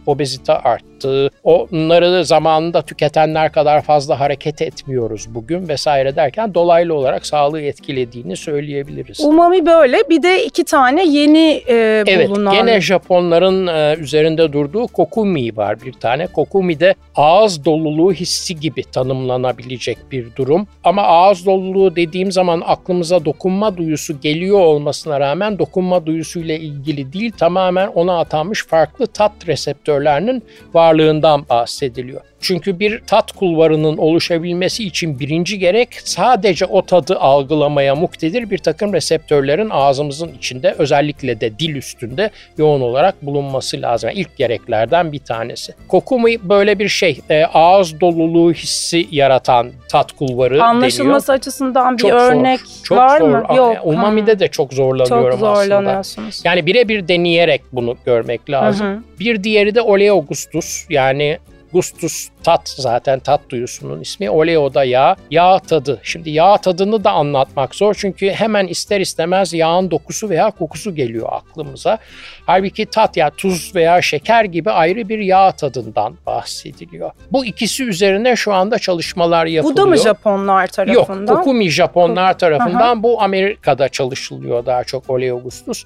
[0.07, 1.31] obezite arttı.
[1.45, 9.21] Onları zamanında tüketenler kadar fazla hareket etmiyoruz bugün vesaire derken dolaylı olarak sağlığı etkilediğini söyleyebiliriz.
[9.21, 9.97] Umami böyle.
[10.11, 12.55] Bir de iki tane yeni e, bulunan.
[12.55, 16.27] Evet gene Japonların e, üzerinde durduğu kokumi var bir tane.
[16.27, 20.67] Kokumi de ağız doluluğu hissi gibi tanımlanabilecek bir durum.
[20.85, 27.33] Ama ağız doluluğu dediğim zaman aklımıza dokunma duyusu geliyor olmasına rağmen dokunma duyusuyla ilgili değil
[27.38, 30.42] tamamen ona atanmış farklı tat reseptörlerinin
[30.74, 32.20] varlığından bahsediliyor.
[32.40, 38.92] Çünkü bir tat kulvarının oluşabilmesi için birinci gerek sadece o tadı algılamaya muktedir bir takım
[38.92, 44.11] reseptörlerin ağzımızın içinde özellikle de dil üstünde yoğun olarak bulunması lazım.
[44.11, 45.74] Yani ilk gereklerden bir tanesi.
[45.88, 51.38] Koku mu böyle bir şey e, ağız doluluğu hissi yaratan tat kulvarı Anlaşılması deniyor.
[51.38, 52.85] açısından bir Çok örnek zor.
[52.85, 53.29] Çok var zor.
[53.29, 53.57] mı?
[53.57, 53.77] Yok.
[53.85, 56.03] Umami'de de çok zorlanıyorum çok aslında.
[56.44, 58.87] Yani birebir deneyerek bunu görmek lazım.
[58.87, 59.03] Hı hı.
[59.20, 61.38] Bir diğeri de oleogustus yani
[61.72, 64.31] gustos tat zaten tat duyusunun ismi.
[64.31, 66.01] Oleo da yağ, yağ tadı.
[66.03, 71.29] Şimdi yağ tadını da anlatmak zor çünkü hemen ister istemez yağın dokusu veya kokusu geliyor
[71.31, 71.98] aklımıza.
[72.46, 77.11] Halbuki tat ya tuz veya şeker gibi ayrı bir yağ tadından bahsediliyor.
[77.33, 79.77] Bu ikisi üzerine şu anda çalışmalar yapılıyor.
[79.77, 81.27] Bu da mı Japonlar tarafından?
[81.27, 83.03] Yok, Kokumi Japonlar tarafından.
[83.03, 85.85] Bu Amerika'da çalışılıyor daha çok Oleogustus.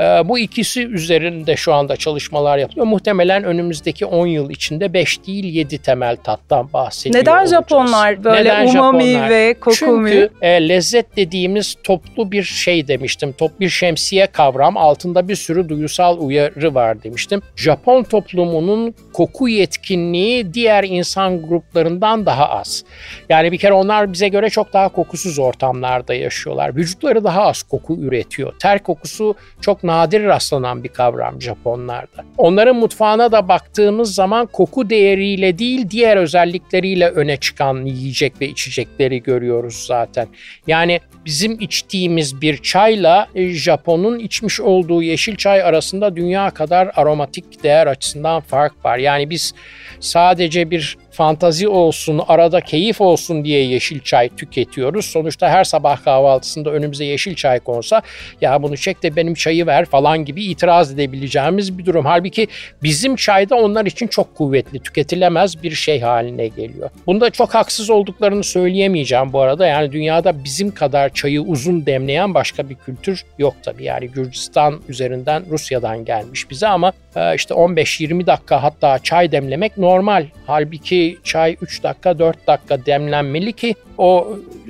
[0.00, 2.86] Ee, bu ikisi üzerinde şu anda çalışmalar yapılıyor.
[2.86, 7.50] Muhtemelen önümüzdeki 10 yıl içinde 5 değil 7 temel tattan bahsediyor Neden olacağız.
[7.50, 9.30] Japonlar böyle Neden umami Japonlar?
[9.30, 10.10] ve kokumi?
[10.10, 13.32] Çünkü e, lezzet dediğimiz toplu bir şey demiştim.
[13.32, 17.42] Top bir şemsiye kavram altında bir sürü duygusal uyarı var demiştim.
[17.56, 22.84] Japon toplumunun koku yetkinliği diğer insan gruplarından daha az.
[23.28, 26.76] Yani bir kere onlar bize göre çok daha kokusuz ortamlarda yaşıyorlar.
[26.76, 28.52] Vücutları daha az koku üretiyor.
[28.58, 32.24] Ter kokusu çok nadir rastlanan bir kavram Japonlarda.
[32.38, 39.22] Onların mutfağına da baktığımız zaman koku değeriyle değil diğer özellikleriyle öne çıkan yiyecek ve içecekleri
[39.22, 40.28] görüyoruz zaten.
[40.66, 47.62] Yani bizim içtiğimiz bir çayla e, Japon'un içmiş olduğu yeşil çay arasında dünya kadar aromatik
[47.62, 48.98] değer açısından fark var.
[48.98, 49.54] Yani biz
[50.00, 55.04] sadece bir fantazi olsun, arada keyif olsun diye yeşil çay tüketiyoruz.
[55.04, 58.02] Sonuçta her sabah kahvaltısında önümüze yeşil çay konsa
[58.40, 62.04] ya bunu çek de benim çayı ver falan gibi itiraz edebileceğimiz bir durum.
[62.04, 62.48] Halbuki
[62.82, 66.90] bizim çayda onlar için çok kuvvetli, tüketilemez bir şey haline geliyor.
[67.06, 69.66] Bunda çok haksız olduklarını söyleyemeyeceğim bu arada.
[69.66, 73.84] Yani dünyada bizim kadar çayı uzun demleyen başka bir kültür yok tabii.
[73.84, 76.92] Yani Gürcistan üzerinden Rusya'dan gelmiş bize ama
[77.36, 80.26] işte 15-20 dakika hatta çay demlemek normal.
[80.46, 84.28] Halbuki çay 3 dakika 4 dakika demlenmeli ki o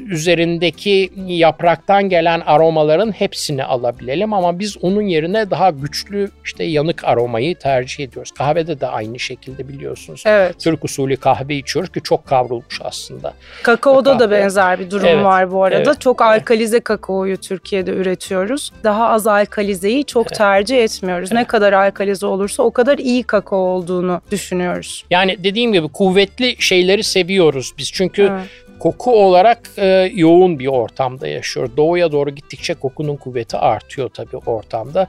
[0.08, 7.58] üzerindeki yapraktan gelen aromaların hepsini alabilelim ama biz onun yerine daha güçlü işte yanık aromayı
[7.58, 8.30] tercih ediyoruz.
[8.32, 10.22] Kahvede de aynı şekilde biliyorsunuz.
[10.26, 10.58] Evet.
[10.60, 13.32] Türk usulü kahve içiyoruz ki çok kavrulmuş aslında.
[13.62, 15.82] Kakaoda da benzer bir durum Evet, var bu arada.
[15.90, 16.30] evet, çok evet.
[16.40, 18.72] alkalize kakaoyu Türkiye'de üretiyoruz.
[18.84, 20.38] Daha az alkalizeyi çok Evet.
[20.38, 21.32] tercih etmiyoruz.
[21.32, 21.48] Ne Evet.
[21.48, 25.04] kadar alkalize olursa o kadar iyi kakao olduğunu düşünüyoruz.
[25.10, 27.92] Yani dediğim gibi kuvvetli şeyleri seviyoruz biz.
[27.92, 28.69] Çünkü Evet.
[28.80, 31.70] Koku olarak e, yoğun bir ortamda yaşıyor.
[31.76, 35.06] Doğuya doğru gittikçe kokunun kuvveti artıyor tabii ortamda.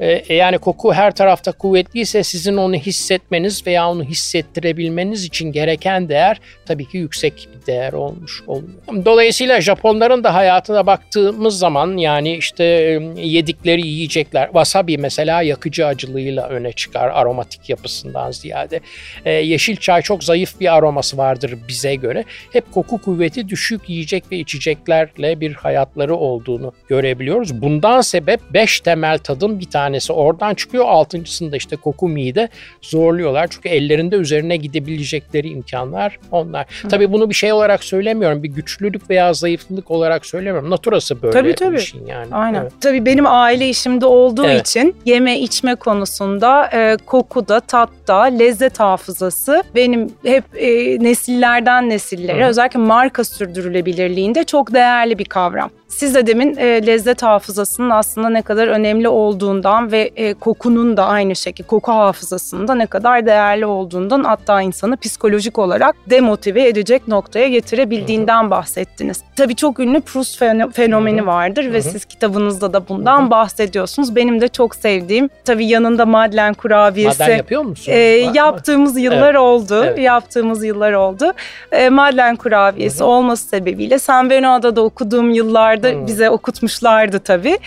[0.00, 6.40] E, yani koku her tarafta kuvvetliyse sizin onu hissetmeniz veya onu hissettirebilmeniz için gereken değer
[6.66, 9.04] tabii ki yüksek bir değer olmuş oluyor.
[9.04, 16.48] Dolayısıyla Japonların da hayatına baktığımız zaman yani işte e, yedikleri yiyecekler wasabi mesela yakıcı acılığıyla
[16.48, 18.80] öne çıkar aromatik yapısından ziyade.
[19.24, 22.24] E, yeşil çay çok zayıf bir aroması vardır bize göre.
[22.52, 27.62] Hep koku kuvveti düşük yiyecek ve içeceklerle bir hayatları olduğunu görebiliyoruz.
[27.62, 30.84] Bundan sebep 5 temel tadın bir tanesi oradan çıkıyor.
[30.88, 32.48] Altıncısında işte koku mide
[32.82, 33.46] zorluyorlar.
[33.50, 36.66] Çünkü ellerinde üzerine gidebilecekleri imkanlar onlar.
[36.88, 38.42] Tabii bunu bir şey olarak söylemiyorum.
[38.42, 40.70] Bir güçlülük veya zayıflık olarak söylemiyorum.
[40.70, 41.76] Naturası böyle Tabii, tabii.
[41.76, 42.34] bir şey yani.
[42.34, 42.62] Aynen.
[42.62, 42.72] Evet.
[42.80, 44.68] Tabii benim aile işimde olduğu Evet.
[44.68, 52.44] için yeme içme konusunda e, kokuda, tatta, lezzet hafızası benim hep e, nesillerden nesillere Hı
[52.44, 52.48] hı.
[52.48, 55.70] özellikle marka sürdürülebilirliğinde çok değerli bir kavram.
[55.96, 61.06] Siz de demin e, lezzet hafızasının aslında ne kadar önemli olduğundan ve e, kokunun da
[61.06, 67.08] aynı şekilde koku hafızasının da ne kadar değerli olduğundan hatta insanı psikolojik olarak demotive edecek
[67.08, 69.22] noktaya getirebildiğinden bahsettiniz.
[69.36, 74.16] Tabii çok ünlü Proust feno- fenomeni vardır ve siz kitabınızda da bundan bahsediyorsunuz.
[74.16, 77.22] Benim de çok sevdiğim tabii yanında Madeleine kurabiyesi.
[77.22, 77.92] Maden yapıyor musun?
[77.92, 77.96] E,
[78.34, 79.84] yaptığımız yıllar oldu.
[79.84, 79.98] Evet.
[79.98, 81.32] Yaptığımız yıllar oldu.
[81.72, 86.06] E, Madeleine kurabiyesi olması sebebiyle San Benoît'da da okuduğum yıllarda Hı.
[86.06, 87.58] bize okutmuşlardı tabii.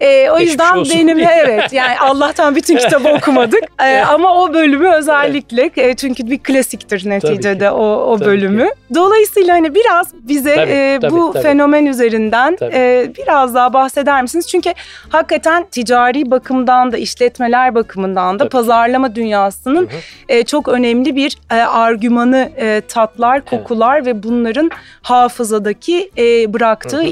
[0.00, 3.62] E, o Geçmiş yüzden olsun benim evet yani Allah'tan bütün kitabı okumadık.
[3.82, 8.68] E, ama o bölümü özellikle e, çünkü bir klasiktir neticede o, o Tabii bölümü.
[8.94, 11.42] Dolayısıyla hani biraz bize Tabii, e, tabii, bu tabii.
[11.42, 12.74] fenomen üzerinden Tabii.
[12.74, 14.48] e, biraz daha bahseder misiniz?
[14.48, 14.74] Çünkü
[15.08, 18.50] hakikaten ticari bakımdan da işletmeler bakımından da Tabii.
[18.50, 19.98] pazarlama dünyasının Hı hı.
[20.28, 24.70] e, çok önemli bir e, argümanı e, tatlar, kokular ve bunların
[25.02, 27.06] hafızadaki e, bıraktığı hı hı.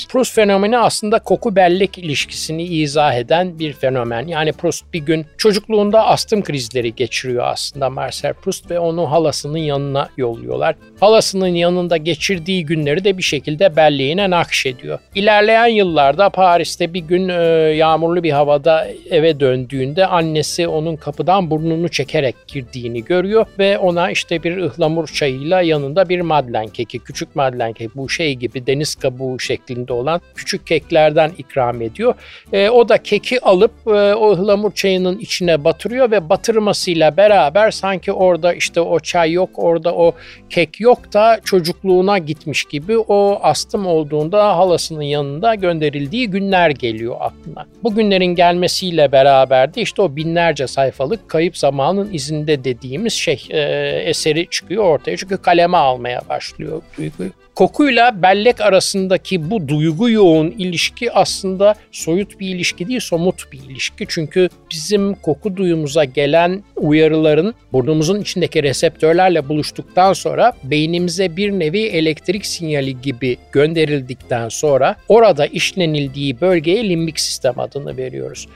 [0.00, 0.12] İzler.
[0.12, 4.26] Proust fenomeni aslında koku bellek ilişkisini izah eden bir fenomen.
[4.26, 10.08] Yani Proust bir gün çocukluğunda astım krizleri geçiriyor aslında Marcel Proust ve onu halasının yanına
[10.16, 10.74] yolluyorlar.
[11.00, 14.98] Halasının yanında geçirdiği günleri de bir şekilde belleğine nakşediyor.
[15.14, 17.42] İlerleyen yıllarda Paris'te bir gün e,
[17.76, 24.42] yağmurlu bir havada eve döndüğünde annesi onun kapıdan burnunu çekerek girdiğini görüyor ve ona işte
[24.42, 29.38] bir ıhlamur çayıyla yanında bir madlen keki, küçük madlen keki bu şey gibi deniz kabuğu
[29.38, 32.14] şeklinde olan küçük keklerden ikram ediyor.
[32.52, 38.12] E, o da keki alıp e, o ıhlamur çayının içine batırıyor ve batırmasıyla beraber sanki
[38.12, 40.14] orada işte o çay yok, orada o
[40.50, 47.66] kek yok da çocukluğuna gitmiş gibi o astım olduğunda halasının yanında gönderildiği günler geliyor aklına.
[47.82, 53.60] Bu günlerin gelmesiyle beraber de işte o binlerce sayfalık kayıp zamanın izinde dediğimiz şey e,
[54.04, 55.16] eseri çıkıyor ortaya.
[55.16, 57.30] Çünkü kaleme almaya başlıyor duyguyu.
[57.54, 64.04] Kokuyla bellek arasındaki bu duygu yoğun ilişki aslında soyut bir ilişki değil, somut bir ilişki.
[64.08, 72.46] Çünkü bizim koku duyumuza gelen uyarıların burnumuzun içindeki reseptörlerle buluştuktan sonra beynimize bir nevi elektrik
[72.46, 78.48] sinyali gibi gönderildikten sonra orada işlenildiği bölgeye limbik sistem adını veriyoruz.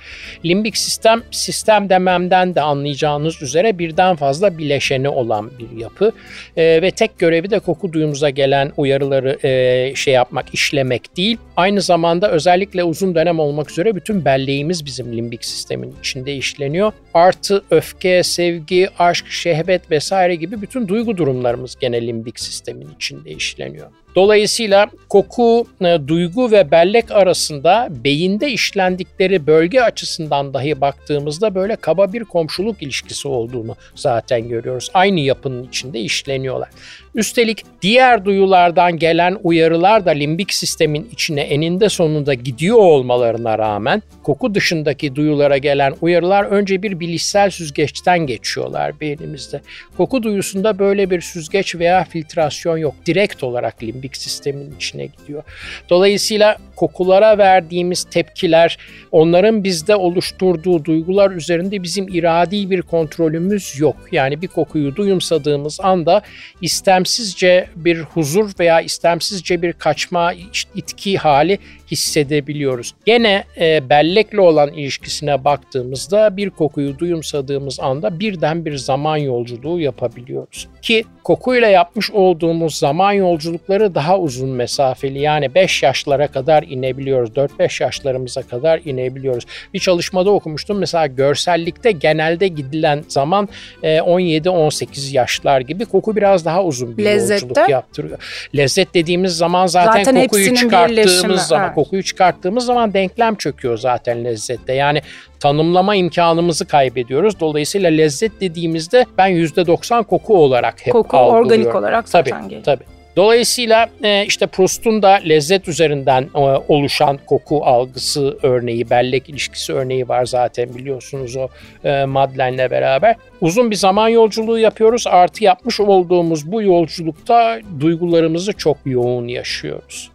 [0.45, 6.13] Limbik sistem, sistem dememden de anlayacağınız üzere birden fazla bileşeni olan bir yapı
[6.57, 11.39] e, ve tek görevi de koku duyumuza gelen uyarıları e, şey yapmak, işlemek değil.
[11.57, 16.93] Aynı zamanda özellikle uzun dönem olmak üzere bütün belleğimiz bizim limbik sistemin içinde işleniyor.
[17.15, 23.91] Artı öfke, sevgi, aşk, şehvet vesaire gibi bütün duygu durumlarımız gene limbik sistemin içinde işleniyor.
[24.15, 32.13] Dolayısıyla koku, e, duygu ve bellek arasında beyinde işlendikleri bölge açısından dahi baktığımızda böyle kaba
[32.13, 34.91] bir komşuluk ilişkisi olduğunu zaten görüyoruz.
[34.95, 36.69] Aynı yapının içinde işleniyorlar.
[37.15, 44.55] Üstelik diğer duyulardan gelen uyarılar da limbik sistemin içine eninde sonunda gidiyor olmalarına rağmen koku
[44.55, 49.61] dışındaki duyulara gelen uyarılar önce bir bilişsel süzgeçten geçiyorlar beynimizde.
[49.97, 52.95] Koku duyusunda böyle bir süzgeç veya filtrasyon yok.
[53.07, 55.43] Direkt olarak limbik sistemin içine gidiyor.
[55.91, 58.79] Dolayısıyla kokulara verdiğimiz tepkiler,
[59.13, 63.97] onların bizde oluşturduğu duygular üzerinde bizim iradi bir kontrolümüz yok.
[64.13, 66.23] Yani bir kokuyu duyumsadığımız anda
[66.61, 70.33] istemsizce bir huzur veya istemsizce bir kaçma,
[70.75, 71.59] itki hali
[71.91, 72.95] hissedebiliyoruz.
[73.07, 80.69] Gene e, bellekle olan ilişkisine baktığımızda bir kokuyu duyumsadığımız anda birden bir zaman yolculuğu yapabiliyoruz.
[80.83, 87.31] Ki kokuyla yapmış olduğumuz zaman yolculukları daha uzun mesafeli yani 5 yaşlara kadar inebiliyoruz.
[87.31, 89.45] 4-5 yaşlarımıza kadar inebiliyoruz.
[89.75, 93.49] Bir çalışmada okumuştum mesela görsellikte genelde gidilen zaman
[93.83, 97.47] 17-18 e, yaşlar gibi koku biraz daha uzun bir Lezzette?
[97.47, 98.19] yolculuk yaptırıyor.
[98.57, 101.75] Lezzet dediğimiz zaman zaten, zaten kokuyu çıkarttığımız zaman ha.
[101.75, 104.73] kokuyu çıkarttığımız zaman denklem çöküyor zaten lezzette.
[104.73, 105.03] Yani
[105.41, 107.41] tanımlama imkanımızı kaybediyoruz.
[107.41, 111.47] Dolayısıyla lezzet dediğimizde ben %90 koku olarak hep koku, algılıyorum.
[111.47, 112.65] organik olarak zaten tabii, geliyor.
[112.65, 112.94] Tabii.
[113.17, 116.39] Dolayısıyla e, işte Proust'un da lezzet üzerinden e,
[116.69, 121.49] oluşan koku algısı örneği, bellek ilişkisi örneği var zaten biliyorsunuz o
[121.85, 123.17] e, Madeleine'le beraber.
[123.41, 125.07] Uzun bir zaman yolculuğu yapıyoruz.
[125.07, 130.11] Artı yapmış olduğumuz bu yolculukta duygularımızı çok yoğun yaşıyoruz.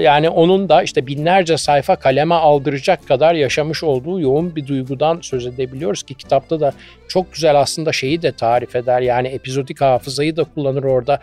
[0.00, 5.46] Yani onun da işte binlerce sayfa kaleme aldıracak kadar yaşamış olduğu yoğun bir duygudan söz
[5.46, 6.72] edebiliyoruz ki kitapta da
[7.12, 9.00] çok güzel aslında şeyi de tarif eder.
[9.00, 11.20] Yani epizodik hafızayı da kullanır orada.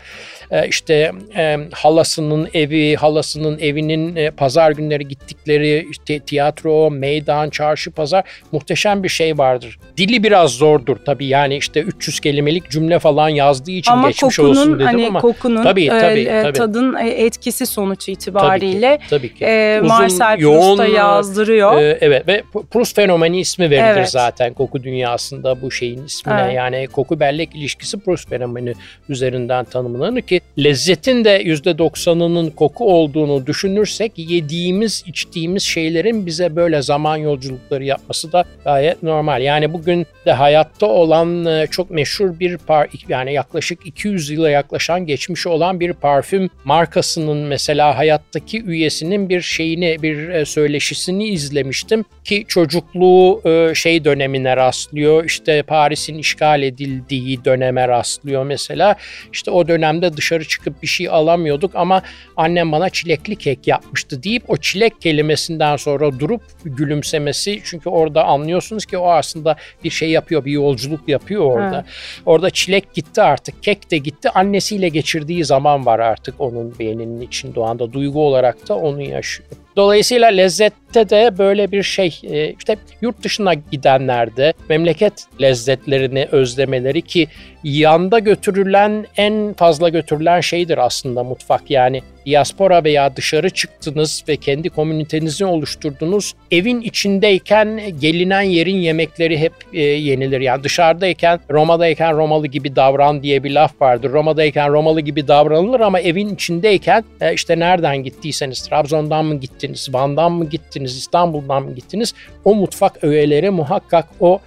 [0.50, 7.90] Ee, işte e, halasının evi, halasının evinin e, pazar günleri gittikleri işte tiyatro, meydan, çarşı,
[7.90, 9.78] pazar muhteşem bir şey vardır.
[9.96, 14.50] Dili biraz zordur tabii yani işte 300 kelimelik cümle falan yazdığı için ama geçmiş kokunun,
[14.50, 15.20] olsun dedim hani ama.
[15.20, 16.58] kokunun tabii, tabii, e, tabii.
[16.58, 19.44] tadın etkisi sonuç itibariyle tabii ki, tabii ki.
[19.44, 21.80] E, Marcel Proust'a yazdırıyor.
[21.80, 24.10] E, evet ve Proust fenomeni ismi verilir evet.
[24.10, 26.42] zaten koku dünyasında bu şeyin ismine.
[26.42, 26.54] Evet.
[26.54, 28.72] Yani koku bellek ilişkisi Proust fenomeni
[29.08, 37.16] üzerinden tanımlanır ki lezzetin de %90'ının koku olduğunu düşünürsek yediğimiz, içtiğimiz şeylerin bize böyle zaman
[37.16, 39.42] yolculukları yapması da gayet normal.
[39.42, 45.06] Yani bugün de hayatta olan e, çok meşhur bir par yani yaklaşık 200 yıla yaklaşan
[45.06, 52.44] geçmiş olan bir parfüm markasının mesela hayattaki üyesinin bir şeyini bir e, söyleşisini izlemiştim ki
[52.48, 55.24] çocukluğu e, şey dönemine rastlıyor.
[55.24, 58.96] İşte Paris'in işgal edildiği döneme rastlıyor mesela.
[59.32, 62.02] İşte o dönemde dışarı çıkıp bir şey alamıyorduk ama
[62.36, 68.86] annem bana çilekli kek yapmıştı deyip o çilek kelimesinden sonra durup gülümsemesi çünkü orada anlıyorsunuz
[68.86, 71.76] ki o aslında bir şey yapıyor, bir yolculuk yapıyor orada.
[71.76, 72.22] Evet.
[72.26, 74.30] Orada çilek gitti artık, kek de gitti.
[74.30, 79.48] Annesiyle geçirdiği zaman var artık onun beyninin içinde o anda duygu olarak da onu yaşıyor.
[79.76, 87.28] Dolayısıyla lezzette de böyle bir şey e, işte yurt dışına gidenlerde memleket lezzetlerini özlemeleri ki
[87.64, 91.70] yanda götürülen en fazla götürülen şeydir aslında mutfak.
[91.70, 96.34] Yani diaspora veya dışarı çıktınız ve kendi komünitenizi oluşturdunuz.
[96.50, 100.40] Evin içindeyken gelinen yerin yemekleri hep e, yenilir.
[100.40, 104.12] Yani dışarıdayken Roma'dayken Romalı gibi davran diye bir laf vardır.
[104.12, 110.32] Roma'dayken Romalı gibi davranılır ama evin içindeyken e, işte nereden gittiyseniz Trabzon'dan mı gittiniz, Van'dan
[110.32, 112.14] mı gittiniz, İstanbul'dan mı gittiniz
[112.44, 114.40] o mutfak öğeleri muhakkak o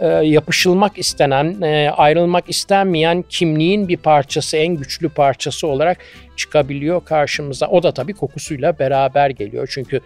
[0.00, 5.98] e, yapışılmak istenen, e, ayrılmak istenmeyen kimliğin bir parçası, en güçlü parçası olarak
[6.36, 7.66] çıkabiliyor karşımıza.
[7.66, 9.68] O da tabii kokusuyla beraber geliyor.
[9.70, 10.00] Çünkü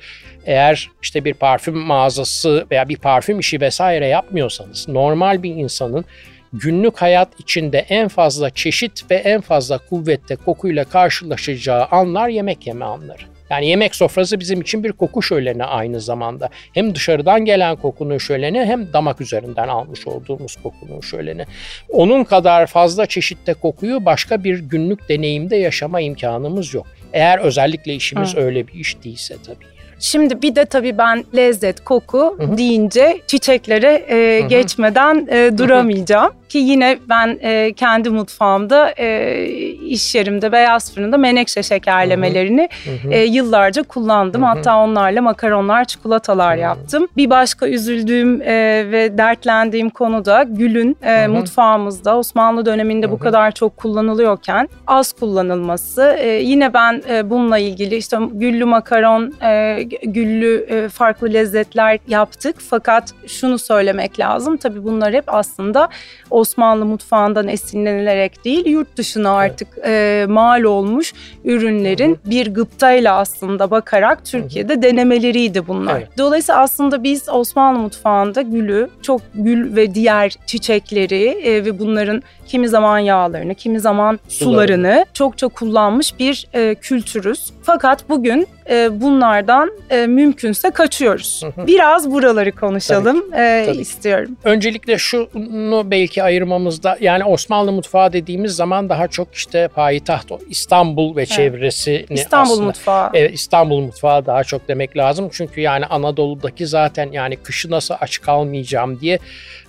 [0.47, 6.05] eğer işte bir parfüm mağazası veya bir parfüm işi vesaire yapmıyorsanız normal bir insanın
[6.53, 12.85] günlük hayat içinde en fazla çeşit ve en fazla kuvvette kokuyla karşılaşacağı anlar yemek yeme
[12.85, 13.34] anları.
[13.55, 16.49] Yani yemek sofrası bizim için bir koku şöleni aynı zamanda.
[16.73, 21.45] Hem dışarıdan gelen kokunun şöleni hem damak üzerinden almış olduğumuz kokunun şöleni.
[21.89, 26.87] Onun kadar fazla çeşitte kokuyu başka bir günlük deneyimde yaşama imkanımız yok.
[27.13, 28.41] Eğer özellikle işimiz Hı.
[28.41, 29.65] öyle bir iş değilse tabii.
[30.01, 32.59] Şimdi bir de tabii ben lezzet, koku Hı-hı.
[32.59, 36.33] deyince çiçeklere e, geçmeden e, duramayacağım.
[36.55, 39.45] Ki yine ben e, kendi mutfağımda e,
[39.75, 43.13] iş yerimde beyaz fırında menekşe şekerlemelerini hı hı.
[43.13, 44.43] E, yıllarca kullandım.
[44.43, 44.49] Hı hı.
[44.49, 46.61] Hatta onlarla makaronlar, çikolatalar hı.
[46.61, 47.09] yaptım.
[47.17, 48.47] Bir başka üzüldüğüm e,
[48.91, 53.15] ve dertlendiğim konu da gülün e, mutfağımızda Osmanlı döneminde hı hı.
[53.15, 56.17] bu kadar çok kullanılıyorken az kullanılması.
[56.19, 62.57] E, yine ben e, bununla ilgili işte güllü makaron, e, güllü e, farklı lezzetler yaptık.
[62.71, 64.57] Fakat şunu söylemek lazım.
[64.57, 65.89] Tabii bunlar hep aslında
[66.45, 69.89] Osmanlı mutfağından esinlenilerek değil, yurt dışına artık evet.
[69.89, 71.13] e, mal olmuş
[71.45, 72.31] ürünlerin Hı-hı.
[72.31, 74.83] bir gıptayla aslında bakarak Türkiye'de Hı-hı.
[74.83, 75.97] denemeleriydi bunlar.
[75.99, 76.09] Evet.
[76.19, 82.69] Dolayısıyla aslında biz Osmanlı mutfağında gülü, çok gül ve diğer çiçekleri e, ve bunların kimi
[82.69, 87.53] zaman yağlarını, kimi zaman sularını, sularını çokça kullanmış bir e, kültürüz.
[87.63, 91.43] Fakat bugün e, bunlardan e, mümkünse kaçıyoruz.
[91.67, 94.37] Biraz buraları konuşalım tabii ki, tabii istiyorum.
[94.45, 101.21] Öncelikle şunu belki ayırmamızda yani Osmanlı mutfağı dediğimiz zaman daha çok işte payitaht İstanbul ve
[101.21, 101.29] evet.
[101.29, 103.11] çevresi İstanbul aslında, mutfağı.
[103.15, 105.29] Evet İstanbul mutfağı daha çok demek lazım.
[105.33, 109.19] Çünkü yani Anadolu'daki zaten yani kışı nasıl aç kalmayacağım diye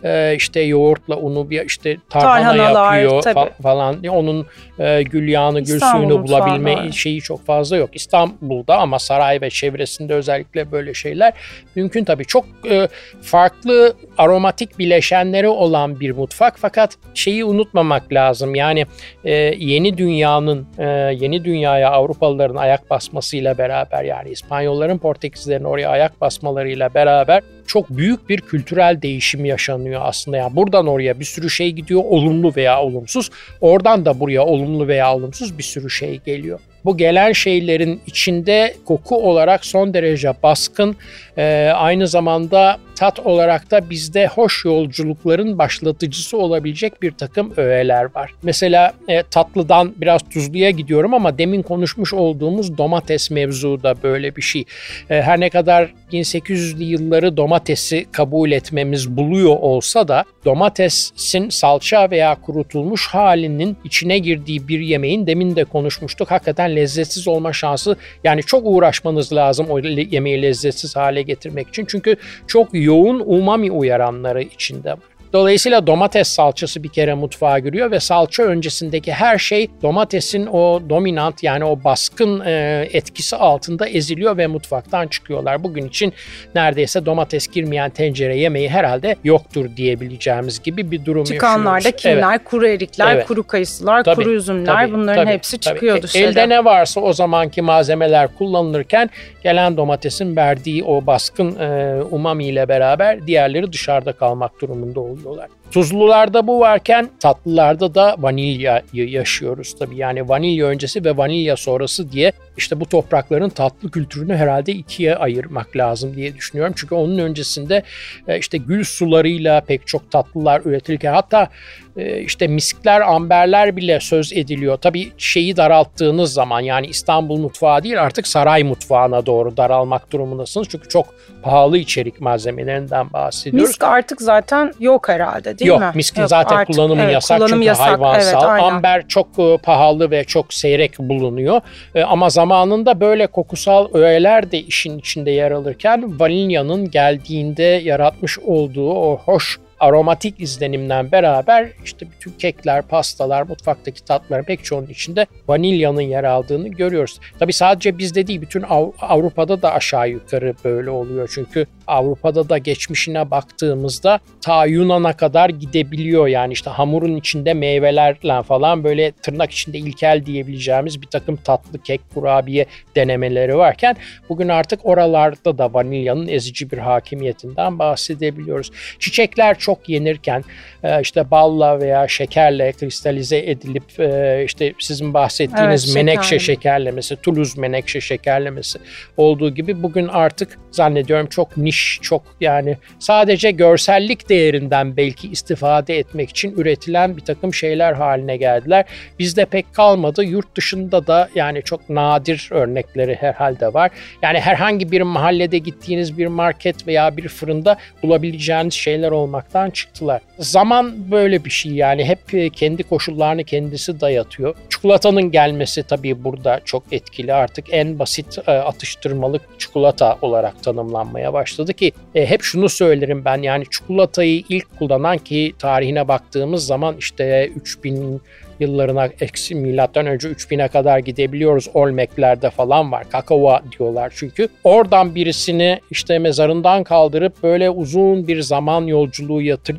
[0.06, 3.50] e, işte yoğurtla unu bir işte tarhana Tarhanalar, yapıyor tabii.
[3.64, 4.04] falan.
[4.04, 4.46] Onun
[4.80, 6.92] e, gül yağını, gül İstanbul suyunu bulabilme var.
[6.92, 7.90] şeyi çok fazla yok.
[7.94, 11.34] İstanbul'da ama saray ve çevresinde özellikle böyle şeyler
[11.76, 12.26] mümkün tabii.
[12.26, 12.88] Çok e,
[13.22, 18.56] farklı aromatik bileşenleri olan bir mutfak fakat şeyi unutmamak lazım.
[18.56, 18.86] Yani
[19.26, 20.86] e, yeni dünyanın e,
[21.20, 28.30] yeni dünyaya Avrupalıların ayak basmasıyla beraber yani İspanyolların Portekizlerin oraya ayak basmalarıyla beraber çok büyük
[28.30, 30.38] bir kültürel değişim yaşanıyor aslında.
[30.38, 33.30] Yani buradan oraya bir sürü şey gidiyor olumlu veya olumsuz.
[33.62, 36.60] Oradan da buraya olumlu veya olumsuz bir sürü şey geliyor.
[36.86, 40.96] Bu gelen şeylerin içinde koku olarak son derece baskın,
[41.38, 48.32] e, aynı zamanda tat olarak da bizde hoş yolculukların başlatıcısı olabilecek bir takım öğeler var.
[48.44, 54.42] Mesela e, tatlıdan biraz tuzluya gidiyorum ama demin konuşmuş olduğumuz domates mevzu da böyle bir
[54.42, 54.66] şey.
[55.10, 62.36] E, her ne kadar 1800'lü yılları domatesi kabul etmemiz buluyor olsa da domatesin salça veya
[62.36, 68.62] kurutulmuş halinin içine girdiği bir yemeğin demin de konuşmuştuk hakikaten lezzetsiz olma şansı yani çok
[68.66, 71.86] uğraşmanız lazım o yemeği lezzetsiz hale getirmek için.
[71.88, 72.16] Çünkü
[72.48, 75.15] çok yoğun umami uyaranları içinde var.
[75.36, 81.44] Dolayısıyla domates salçası bir kere mutfağa giriyor ve salça öncesindeki her şey domatesin o dominant
[81.44, 85.64] yani o baskın e, etkisi altında eziliyor ve mutfaktan çıkıyorlar.
[85.64, 86.14] Bugün için
[86.56, 92.36] neredeyse domates girmeyen tencere yemeği herhalde yoktur diyebileceğimiz gibi bir durum Çıkanlar da kimler?
[92.36, 92.44] Evet.
[92.46, 93.28] Kuru erikler, evet.
[93.28, 96.02] kuru kayısılar, tabii, kuru üzümler tabii, bunların tabii, hepsi tabii.
[96.02, 96.24] dışarı.
[96.24, 99.10] Elde ne varsa o zamanki malzemeler kullanılırken
[99.44, 105.50] gelen domatesin verdiği o baskın e, umami ile beraber diğerleri dışarıda kalmak durumunda oluyor oluyorlar.
[105.72, 109.98] Tuzlularda bu varken tatlılarda da vanilyayı yaşıyoruz tabii.
[109.98, 115.78] Yani vanilya öncesi ve vanilya sonrası diye işte bu toprakların tatlı kültürünü herhalde ikiye ayırmak
[115.78, 116.74] lazım diye düşünüyorum.
[116.78, 117.84] Çünkü onun öncesinde
[118.28, 121.50] e, işte gül sularıyla pek çok tatlılar üretilirken hatta
[121.98, 124.78] işte miskler, amberler bile söz ediliyor.
[124.78, 130.68] Tabii şeyi daralttığınız zaman yani İstanbul mutfağı değil artık saray mutfağına doğru daralmak durumundasınız.
[130.70, 131.06] Çünkü çok
[131.42, 133.70] pahalı içerik malzemelerinden bahsediyoruz.
[133.70, 135.86] Misk artık zaten yok herhalde değil yok, mi?
[135.86, 137.88] Yok miskin zaten artık, kullanımı evet, yasak kullanım çünkü yasak.
[137.88, 138.52] hayvansal.
[138.52, 141.62] Evet, Amber çok e, pahalı ve çok seyrek bulunuyor.
[142.06, 149.18] Ama zamanında böyle kokusal öğeler de işin içinde yer alırken vanilyanın geldiğinde yaratmış olduğu o
[149.26, 156.24] hoş aromatik izlenimden beraber işte bütün kekler, pastalar, mutfaktaki tatlıların pek çoğunun içinde vanilyanın yer
[156.24, 157.20] aldığını görüyoruz.
[157.40, 158.64] Tabi sadece bizde değil bütün
[159.02, 161.30] Avrupa'da da aşağı yukarı böyle oluyor.
[161.34, 166.28] Çünkü Avrupa'da da geçmişine baktığımızda ta Yunan'a kadar gidebiliyor.
[166.28, 172.02] Yani işte hamurun içinde meyvelerle falan böyle tırnak içinde ilkel diyebileceğimiz bir takım tatlı kek,
[172.14, 172.66] kurabiye
[172.96, 173.96] denemeleri varken
[174.30, 178.72] bugün artık oralarda da vanilyanın ezici bir hakimiyetinden bahsedebiliyoruz.
[179.00, 180.44] Çiçekler çok yenirken
[180.84, 187.62] e, işte balla veya şekerle kristalize edilip e, işte sizin bahsettiğiniz evet, menekşe şekerlemesi, Toulouse
[187.62, 188.80] menekşe şekerlemesi
[189.18, 196.30] olduğu gibi bugün artık zannediyorum çok niş, çok yani sadece görsellik değerinden belki istifade etmek
[196.30, 198.86] için üretilen bir takım şeyler haline geldiler.
[199.20, 200.24] Bizde pek kalmadı.
[200.24, 203.92] Yurt dışında da yani çok nadir örnekleri herhalde var.
[204.22, 210.22] Yani herhangi bir mahallede gittiğiniz bir market veya bir fırında bulabileceğiniz şeyler olmakta hayattan çıktılar.
[210.40, 214.56] Zaman böyle bir şey yani hep e, kendi koşullarını kendisi dayatıyor.
[214.70, 217.34] Çikolatanın gelmesi tabii burada çok etkili.
[217.34, 223.42] Artık en basit e, atıştırmalık çikolata olarak tanımlanmaya başladı ki e, hep şunu söylerim ben
[223.42, 228.22] yani çikolatayı ilk kullanan ki tarihine baktığımız zaman işte 3000
[228.60, 231.68] yıllarına eksi milattan önce 3000'e kadar gidebiliyoruz.
[231.74, 233.10] Olmeklerde falan var.
[233.10, 234.48] Kakao diyorlar çünkü.
[234.64, 239.76] Oradan birisini işte mezarından kaldırıp böyle uzun bir zaman yolculuğu yatır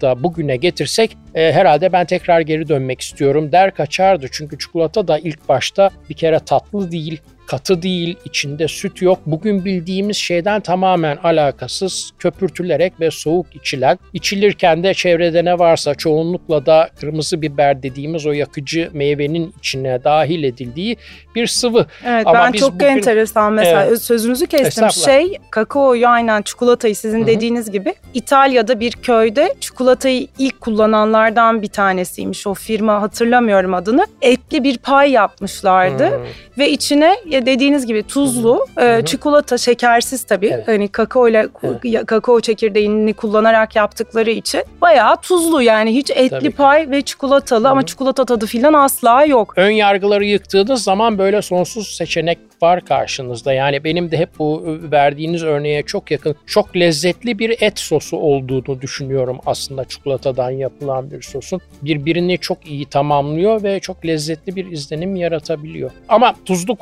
[0.00, 4.26] da bugüne getirsek e, herhalde ben tekrar geri dönmek istiyorum der kaçardı.
[4.32, 7.20] Çünkü çikolata da ilk başta bir kere tatlı değil,
[7.50, 9.18] katı değil, içinde süt yok.
[9.26, 16.66] Bugün bildiğimiz şeyden tamamen alakasız, köpürtülerek ve soğuk içilen, içilirken de çevrede ne varsa çoğunlukla
[16.66, 20.96] da kırmızı biber dediğimiz o yakıcı meyvenin içine dahil edildiği
[21.34, 21.86] bir sıvı.
[22.06, 24.90] Evet Ama ben çok bugün, enteresan mesela evet, sözünüzü kestim.
[24.90, 27.26] Şey kakaoyu aynen çikolatayı sizin Hı-hı.
[27.26, 32.46] dediğiniz gibi İtalya'da bir köyde çikolatayı ilk kullananlardan bir tanesiymiş.
[32.46, 34.06] O firma hatırlamıyorum adını.
[34.22, 36.20] Etli bir pay yapmışlardı Hı-hı.
[36.58, 37.16] ve içine
[37.46, 40.50] dediğiniz gibi tuzlu, e, çikolata şekersiz tabii.
[40.54, 40.68] Evet.
[40.68, 42.06] Hani kakao ile evet.
[42.06, 47.72] kakao çekirdeğini kullanarak yaptıkları için bayağı tuzlu yani hiç etli tabii pay ve çikolatalı Hı-hı.
[47.72, 49.54] ama çikolata tadı filan asla yok.
[49.56, 53.52] Ön yargıları yıktığınız zaman böyle sonsuz seçenek var karşınızda.
[53.52, 54.62] Yani benim de hep bu
[54.92, 61.22] verdiğiniz örneğe çok yakın, çok lezzetli bir et sosu olduğunu düşünüyorum aslında çikolatadan yapılan bir
[61.22, 61.60] sosun.
[61.82, 65.90] Birbirini çok iyi tamamlıyor ve çok lezzetli bir izlenim yaratabiliyor.
[66.08, 66.76] Ama tuzlu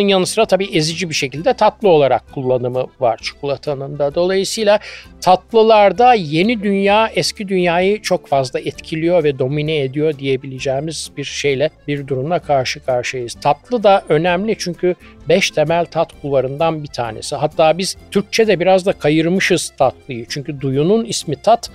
[0.00, 4.14] kullanımının yanı sıra tabii ezici bir şekilde tatlı olarak kullanımı var çikolatanın da.
[4.14, 4.78] Dolayısıyla
[5.20, 12.06] tatlılarda yeni dünya eski dünyayı çok fazla etkiliyor ve domine ediyor diyebileceğimiz bir şeyle bir
[12.06, 13.34] durumla karşı karşıyayız.
[13.34, 14.94] Tatlı da önemli çünkü
[15.28, 17.36] beş temel tat kulvarından bir tanesi.
[17.36, 20.26] Hatta biz Türkçe'de biraz da kayırmışız tatlıyı.
[20.28, 21.70] Çünkü duyunun ismi tat,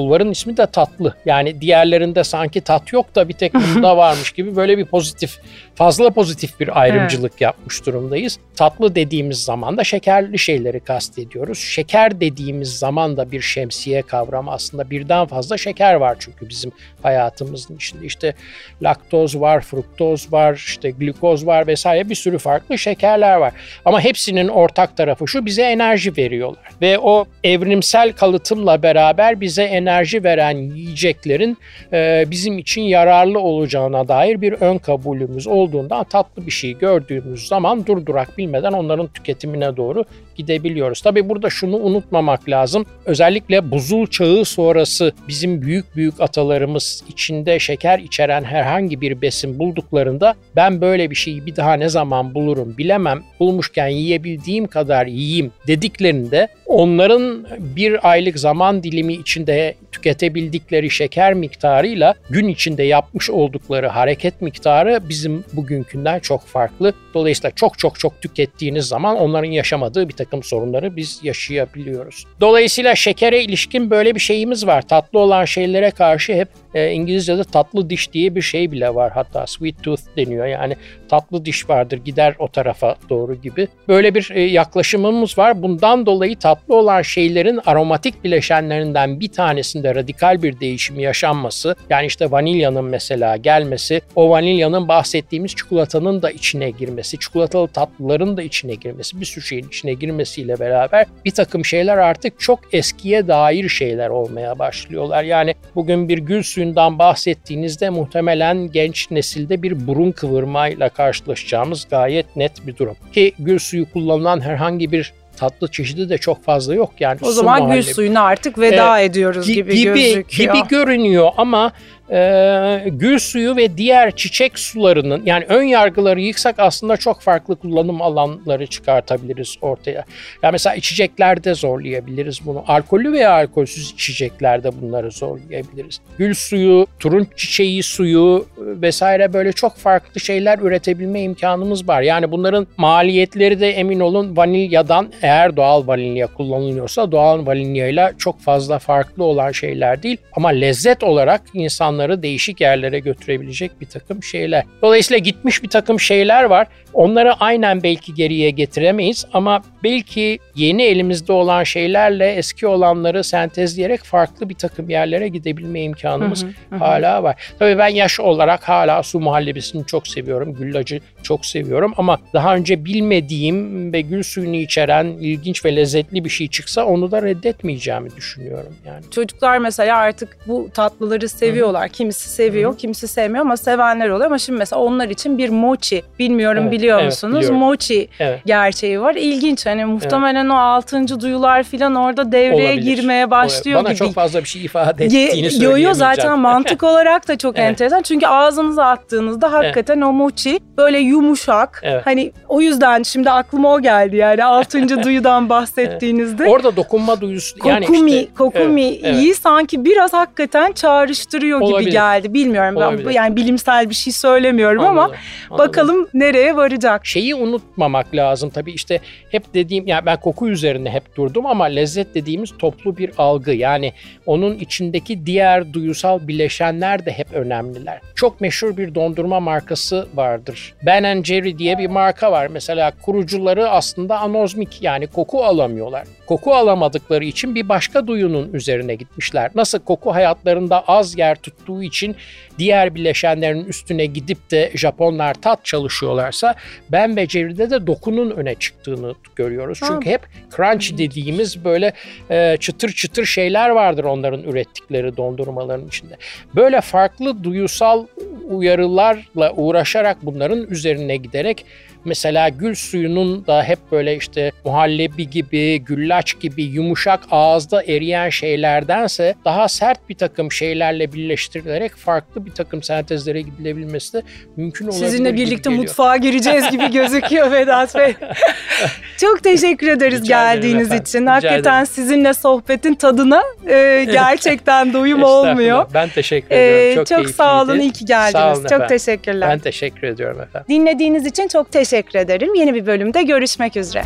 [0.00, 1.14] kulvarın ismi de tatlı.
[1.24, 5.38] Yani diğerlerinde sanki tat yok da bir tek bunda varmış gibi böyle bir pozitif
[5.74, 7.40] fazla pozitif bir ayrımcılık evet.
[7.40, 8.38] yapmış durumdayız.
[8.56, 11.58] Tatlı dediğimiz zaman da şekerli şeyleri kastediyoruz.
[11.58, 16.72] Şeker dediğimiz zaman da bir şemsiye kavramı aslında birden fazla şeker var çünkü bizim
[17.02, 18.06] hayatımızın içinde.
[18.06, 18.34] işte
[18.82, 23.52] laktoz var, fruktoz var, işte glukoz var vesaire bir sürü farklı şekerler var.
[23.84, 26.64] Ama hepsinin ortak tarafı şu bize enerji veriyorlar.
[26.80, 29.89] Ve o evrimsel kalıtımla beraber bize enerji
[30.24, 31.58] veren yiyeceklerin
[31.92, 37.48] e, bizim için yararlı olacağına dair bir ön kabulümüz olduğu olduğunda tatlı bir şey gördüğümüz
[37.48, 40.04] zaman durdurak bilmeden onların tüketimine doğru
[40.40, 41.00] gidebiliyoruz.
[41.00, 42.86] Tabii burada şunu unutmamak lazım.
[43.04, 50.34] Özellikle buzul çağı sonrası bizim büyük büyük atalarımız içinde şeker içeren herhangi bir besin bulduklarında
[50.56, 53.22] ben böyle bir şeyi bir daha ne zaman bulurum bilemem.
[53.40, 62.48] Bulmuşken yiyebildiğim kadar yiyeyim dediklerinde onların bir aylık zaman dilimi içinde tüketebildikleri şeker miktarıyla gün
[62.48, 66.92] içinde yapmış oldukları hareket miktarı bizim bugünkünden çok farklı.
[67.14, 72.26] Dolayısıyla çok çok çok tükettiğiniz zaman onların yaşamadığı bir takım sorunları biz yaşayabiliyoruz.
[72.40, 74.82] Dolayısıyla şekere ilişkin böyle bir şeyimiz var.
[74.82, 79.46] Tatlı olan şeylere karşı hep e, İngilizce'de tatlı diş diye bir şey bile var hatta
[79.46, 80.46] sweet tooth deniyor.
[80.46, 80.76] Yani
[81.08, 83.68] tatlı diş vardır gider o tarafa doğru gibi.
[83.88, 85.62] Böyle bir e, yaklaşımımız var.
[85.62, 92.30] Bundan dolayı tatlı olan şeylerin aromatik bileşenlerinden bir tanesinde radikal bir değişim yaşanması yani işte
[92.30, 99.20] vanilyanın mesela gelmesi o vanilyanın bahsettiğimiz çikolatanın da içine girmesi, çikolatalı tatlıların da içine girmesi,
[99.20, 104.58] bir sürü şeyin içine girmesiyle beraber bir takım şeyler artık çok eskiye dair şeyler olmaya
[104.58, 105.24] başlıyorlar.
[105.24, 112.66] Yani bugün bir gül suyundan bahsettiğinizde muhtemelen genç nesilde bir burun kıvırmayla karşılaşacağımız gayet net
[112.66, 112.96] bir durum.
[113.12, 117.18] Ki gül suyu kullanılan herhangi bir tatlı çeşidi de çok fazla yok yani.
[117.22, 117.84] O zaman muhallebi.
[117.84, 120.54] gül suyuna artık veda ee, ediyoruz gibi, gibi gözüküyor.
[120.54, 121.72] Gibi görünüyor ama
[122.12, 128.02] e, gül suyu ve diğer çiçek sularının yani ön yargıları yıksak aslında çok farklı kullanım
[128.02, 130.04] alanları çıkartabiliriz ortaya.
[130.42, 132.64] Yani mesela içeceklerde zorlayabiliriz bunu.
[132.66, 136.00] Alkollü veya alkolsüz içeceklerde bunları zorlayabiliriz.
[136.18, 142.02] Gül suyu, turunç çiçeği suyu vesaire böyle çok farklı şeyler üretebilme imkanımız var.
[142.02, 148.78] Yani bunların maliyetleri de emin olun vanilyadan eğer doğal vanilya kullanılıyorsa doğal vanilyayla çok fazla
[148.78, 150.16] farklı olan şeyler değil.
[150.32, 154.64] Ama lezzet olarak insanlar insanları değişik yerlere götürebilecek bir takım şeyler.
[154.82, 156.66] Dolayısıyla gitmiş bir takım şeyler var.
[156.92, 164.48] Onları aynen belki geriye getiremeyiz ama belki yeni elimizde olan şeylerle eski olanları sentezleyerek farklı
[164.48, 166.78] bir takım yerlere gidebilme imkanımız hı hı, hı.
[166.78, 167.36] hala var.
[167.58, 170.54] Tabii ben yaş olarak hala su muhallebisini çok seviyorum.
[170.54, 176.30] Güllacı çok seviyorum ama daha önce bilmediğim ve gül suyunu içeren ilginç ve lezzetli bir
[176.30, 179.04] şey çıksa onu da reddetmeyeceğimi düşünüyorum yani.
[179.10, 181.88] Çocuklar mesela artık bu tatlıları seviyorlar.
[181.92, 182.76] Kimisi seviyor, Hı.
[182.76, 186.98] kimisi sevmiyor ama sevenler oluyor ama şimdi mesela onlar için bir mochi bilmiyorum evet biliyor
[186.98, 187.36] evet, musunuz?
[187.36, 187.58] Biliyorum.
[187.58, 188.40] Mochi evet.
[188.46, 189.14] gerçeği var.
[189.14, 190.52] İlginç hani muhtemelen evet.
[190.52, 192.96] o altıncı duyular falan orada devreye Olabilir.
[192.96, 193.98] girmeye başlıyor Bana gibi.
[193.98, 197.68] çok fazla bir şey ifade ettiğini Ye, Yo yo zaten mantık olarak da çok evet.
[197.68, 198.02] enteresan.
[198.02, 200.06] Çünkü ağzınıza attığınızda hakikaten evet.
[200.06, 201.80] o mochi böyle yumuşak.
[201.84, 202.06] Evet.
[202.06, 206.42] Hani o yüzden şimdi aklıma o geldi yani altıncı duyudan bahsettiğinizde.
[206.42, 206.52] Evet.
[206.52, 208.34] Orada dokunma duyusu kokumi, yani işte.
[208.34, 209.16] Kokumi evet, evet.
[209.16, 211.86] iyi sanki biraz hakikaten çağrıştırıyor Olabilir.
[211.86, 212.34] gibi geldi.
[212.34, 213.06] Bilmiyorum Olabilir.
[213.06, 215.14] ben yani bilimsel bir şey söylemiyorum anladım, ama
[215.50, 215.68] anladım.
[215.68, 217.06] bakalım nereye varacak.
[217.06, 219.00] Şeyi unutmamak lazım tabii işte
[219.30, 223.52] hep dediğim yani ben koku üzerine hep durdum ama lezzet dediğimiz toplu bir algı.
[223.52, 223.92] Yani
[224.26, 228.00] onun içindeki diğer duyusal bileşenler de hep önemliler.
[228.14, 230.74] Çok meşhur bir dondurma markası vardır.
[230.86, 232.46] Ben Jerry diye bir marka var.
[232.46, 236.04] Mesela kurucuları aslında anozmik yani koku alamıyorlar.
[236.26, 239.50] Koku alamadıkları için bir başka duyunun üzerine gitmişler.
[239.54, 242.16] Nasıl koku hayatlarında az yer tuttuğu için
[242.58, 246.54] diğer bileşenlerin üstüne gidip de Japonlar tat çalışıyorlarsa
[246.92, 249.80] ben beceride de dokunun öne çıktığını görüyoruz.
[249.86, 250.20] Çünkü hep
[250.56, 251.92] crunch dediğimiz böyle
[252.30, 256.16] e, çıtır çıtır şeyler vardır onların ürettikleri dondurmaların içinde.
[256.56, 258.06] Böyle farklı duyusal
[258.48, 261.64] uyarılarla uğraşarak bunların üzerine giderek
[262.04, 269.34] Mesela gül suyunun da hep böyle işte muhallebi gibi, güllaç gibi yumuşak ağızda eriyen şeylerdense
[269.44, 274.22] daha sert bir takım şeylerle birleştirilerek farklı bir takım sentezlere gidilebilmesi de
[274.56, 275.06] mümkün olabilir.
[275.06, 278.14] Sizinle birlikte mutfağa gireceğiz gibi gözüküyor Vedat Bey.
[279.20, 281.20] Çok teşekkür ederiz Rica geldiğiniz için.
[281.20, 281.86] Rica Hakikaten ederim.
[281.86, 285.86] sizinle sohbetin tadına e, gerçekten doyum olmuyor.
[285.94, 287.04] Ben teşekkür ediyorum.
[287.04, 288.32] Çok, e, çok sağ olun, iyi ki geldiniz.
[288.32, 289.48] Sağ olun çok teşekkürler.
[289.50, 290.66] Ben teşekkür ediyorum efendim.
[290.68, 292.54] Dinlediğiniz için çok teşekkür ederim.
[292.54, 294.04] Yeni bir bölümde görüşmek üzere.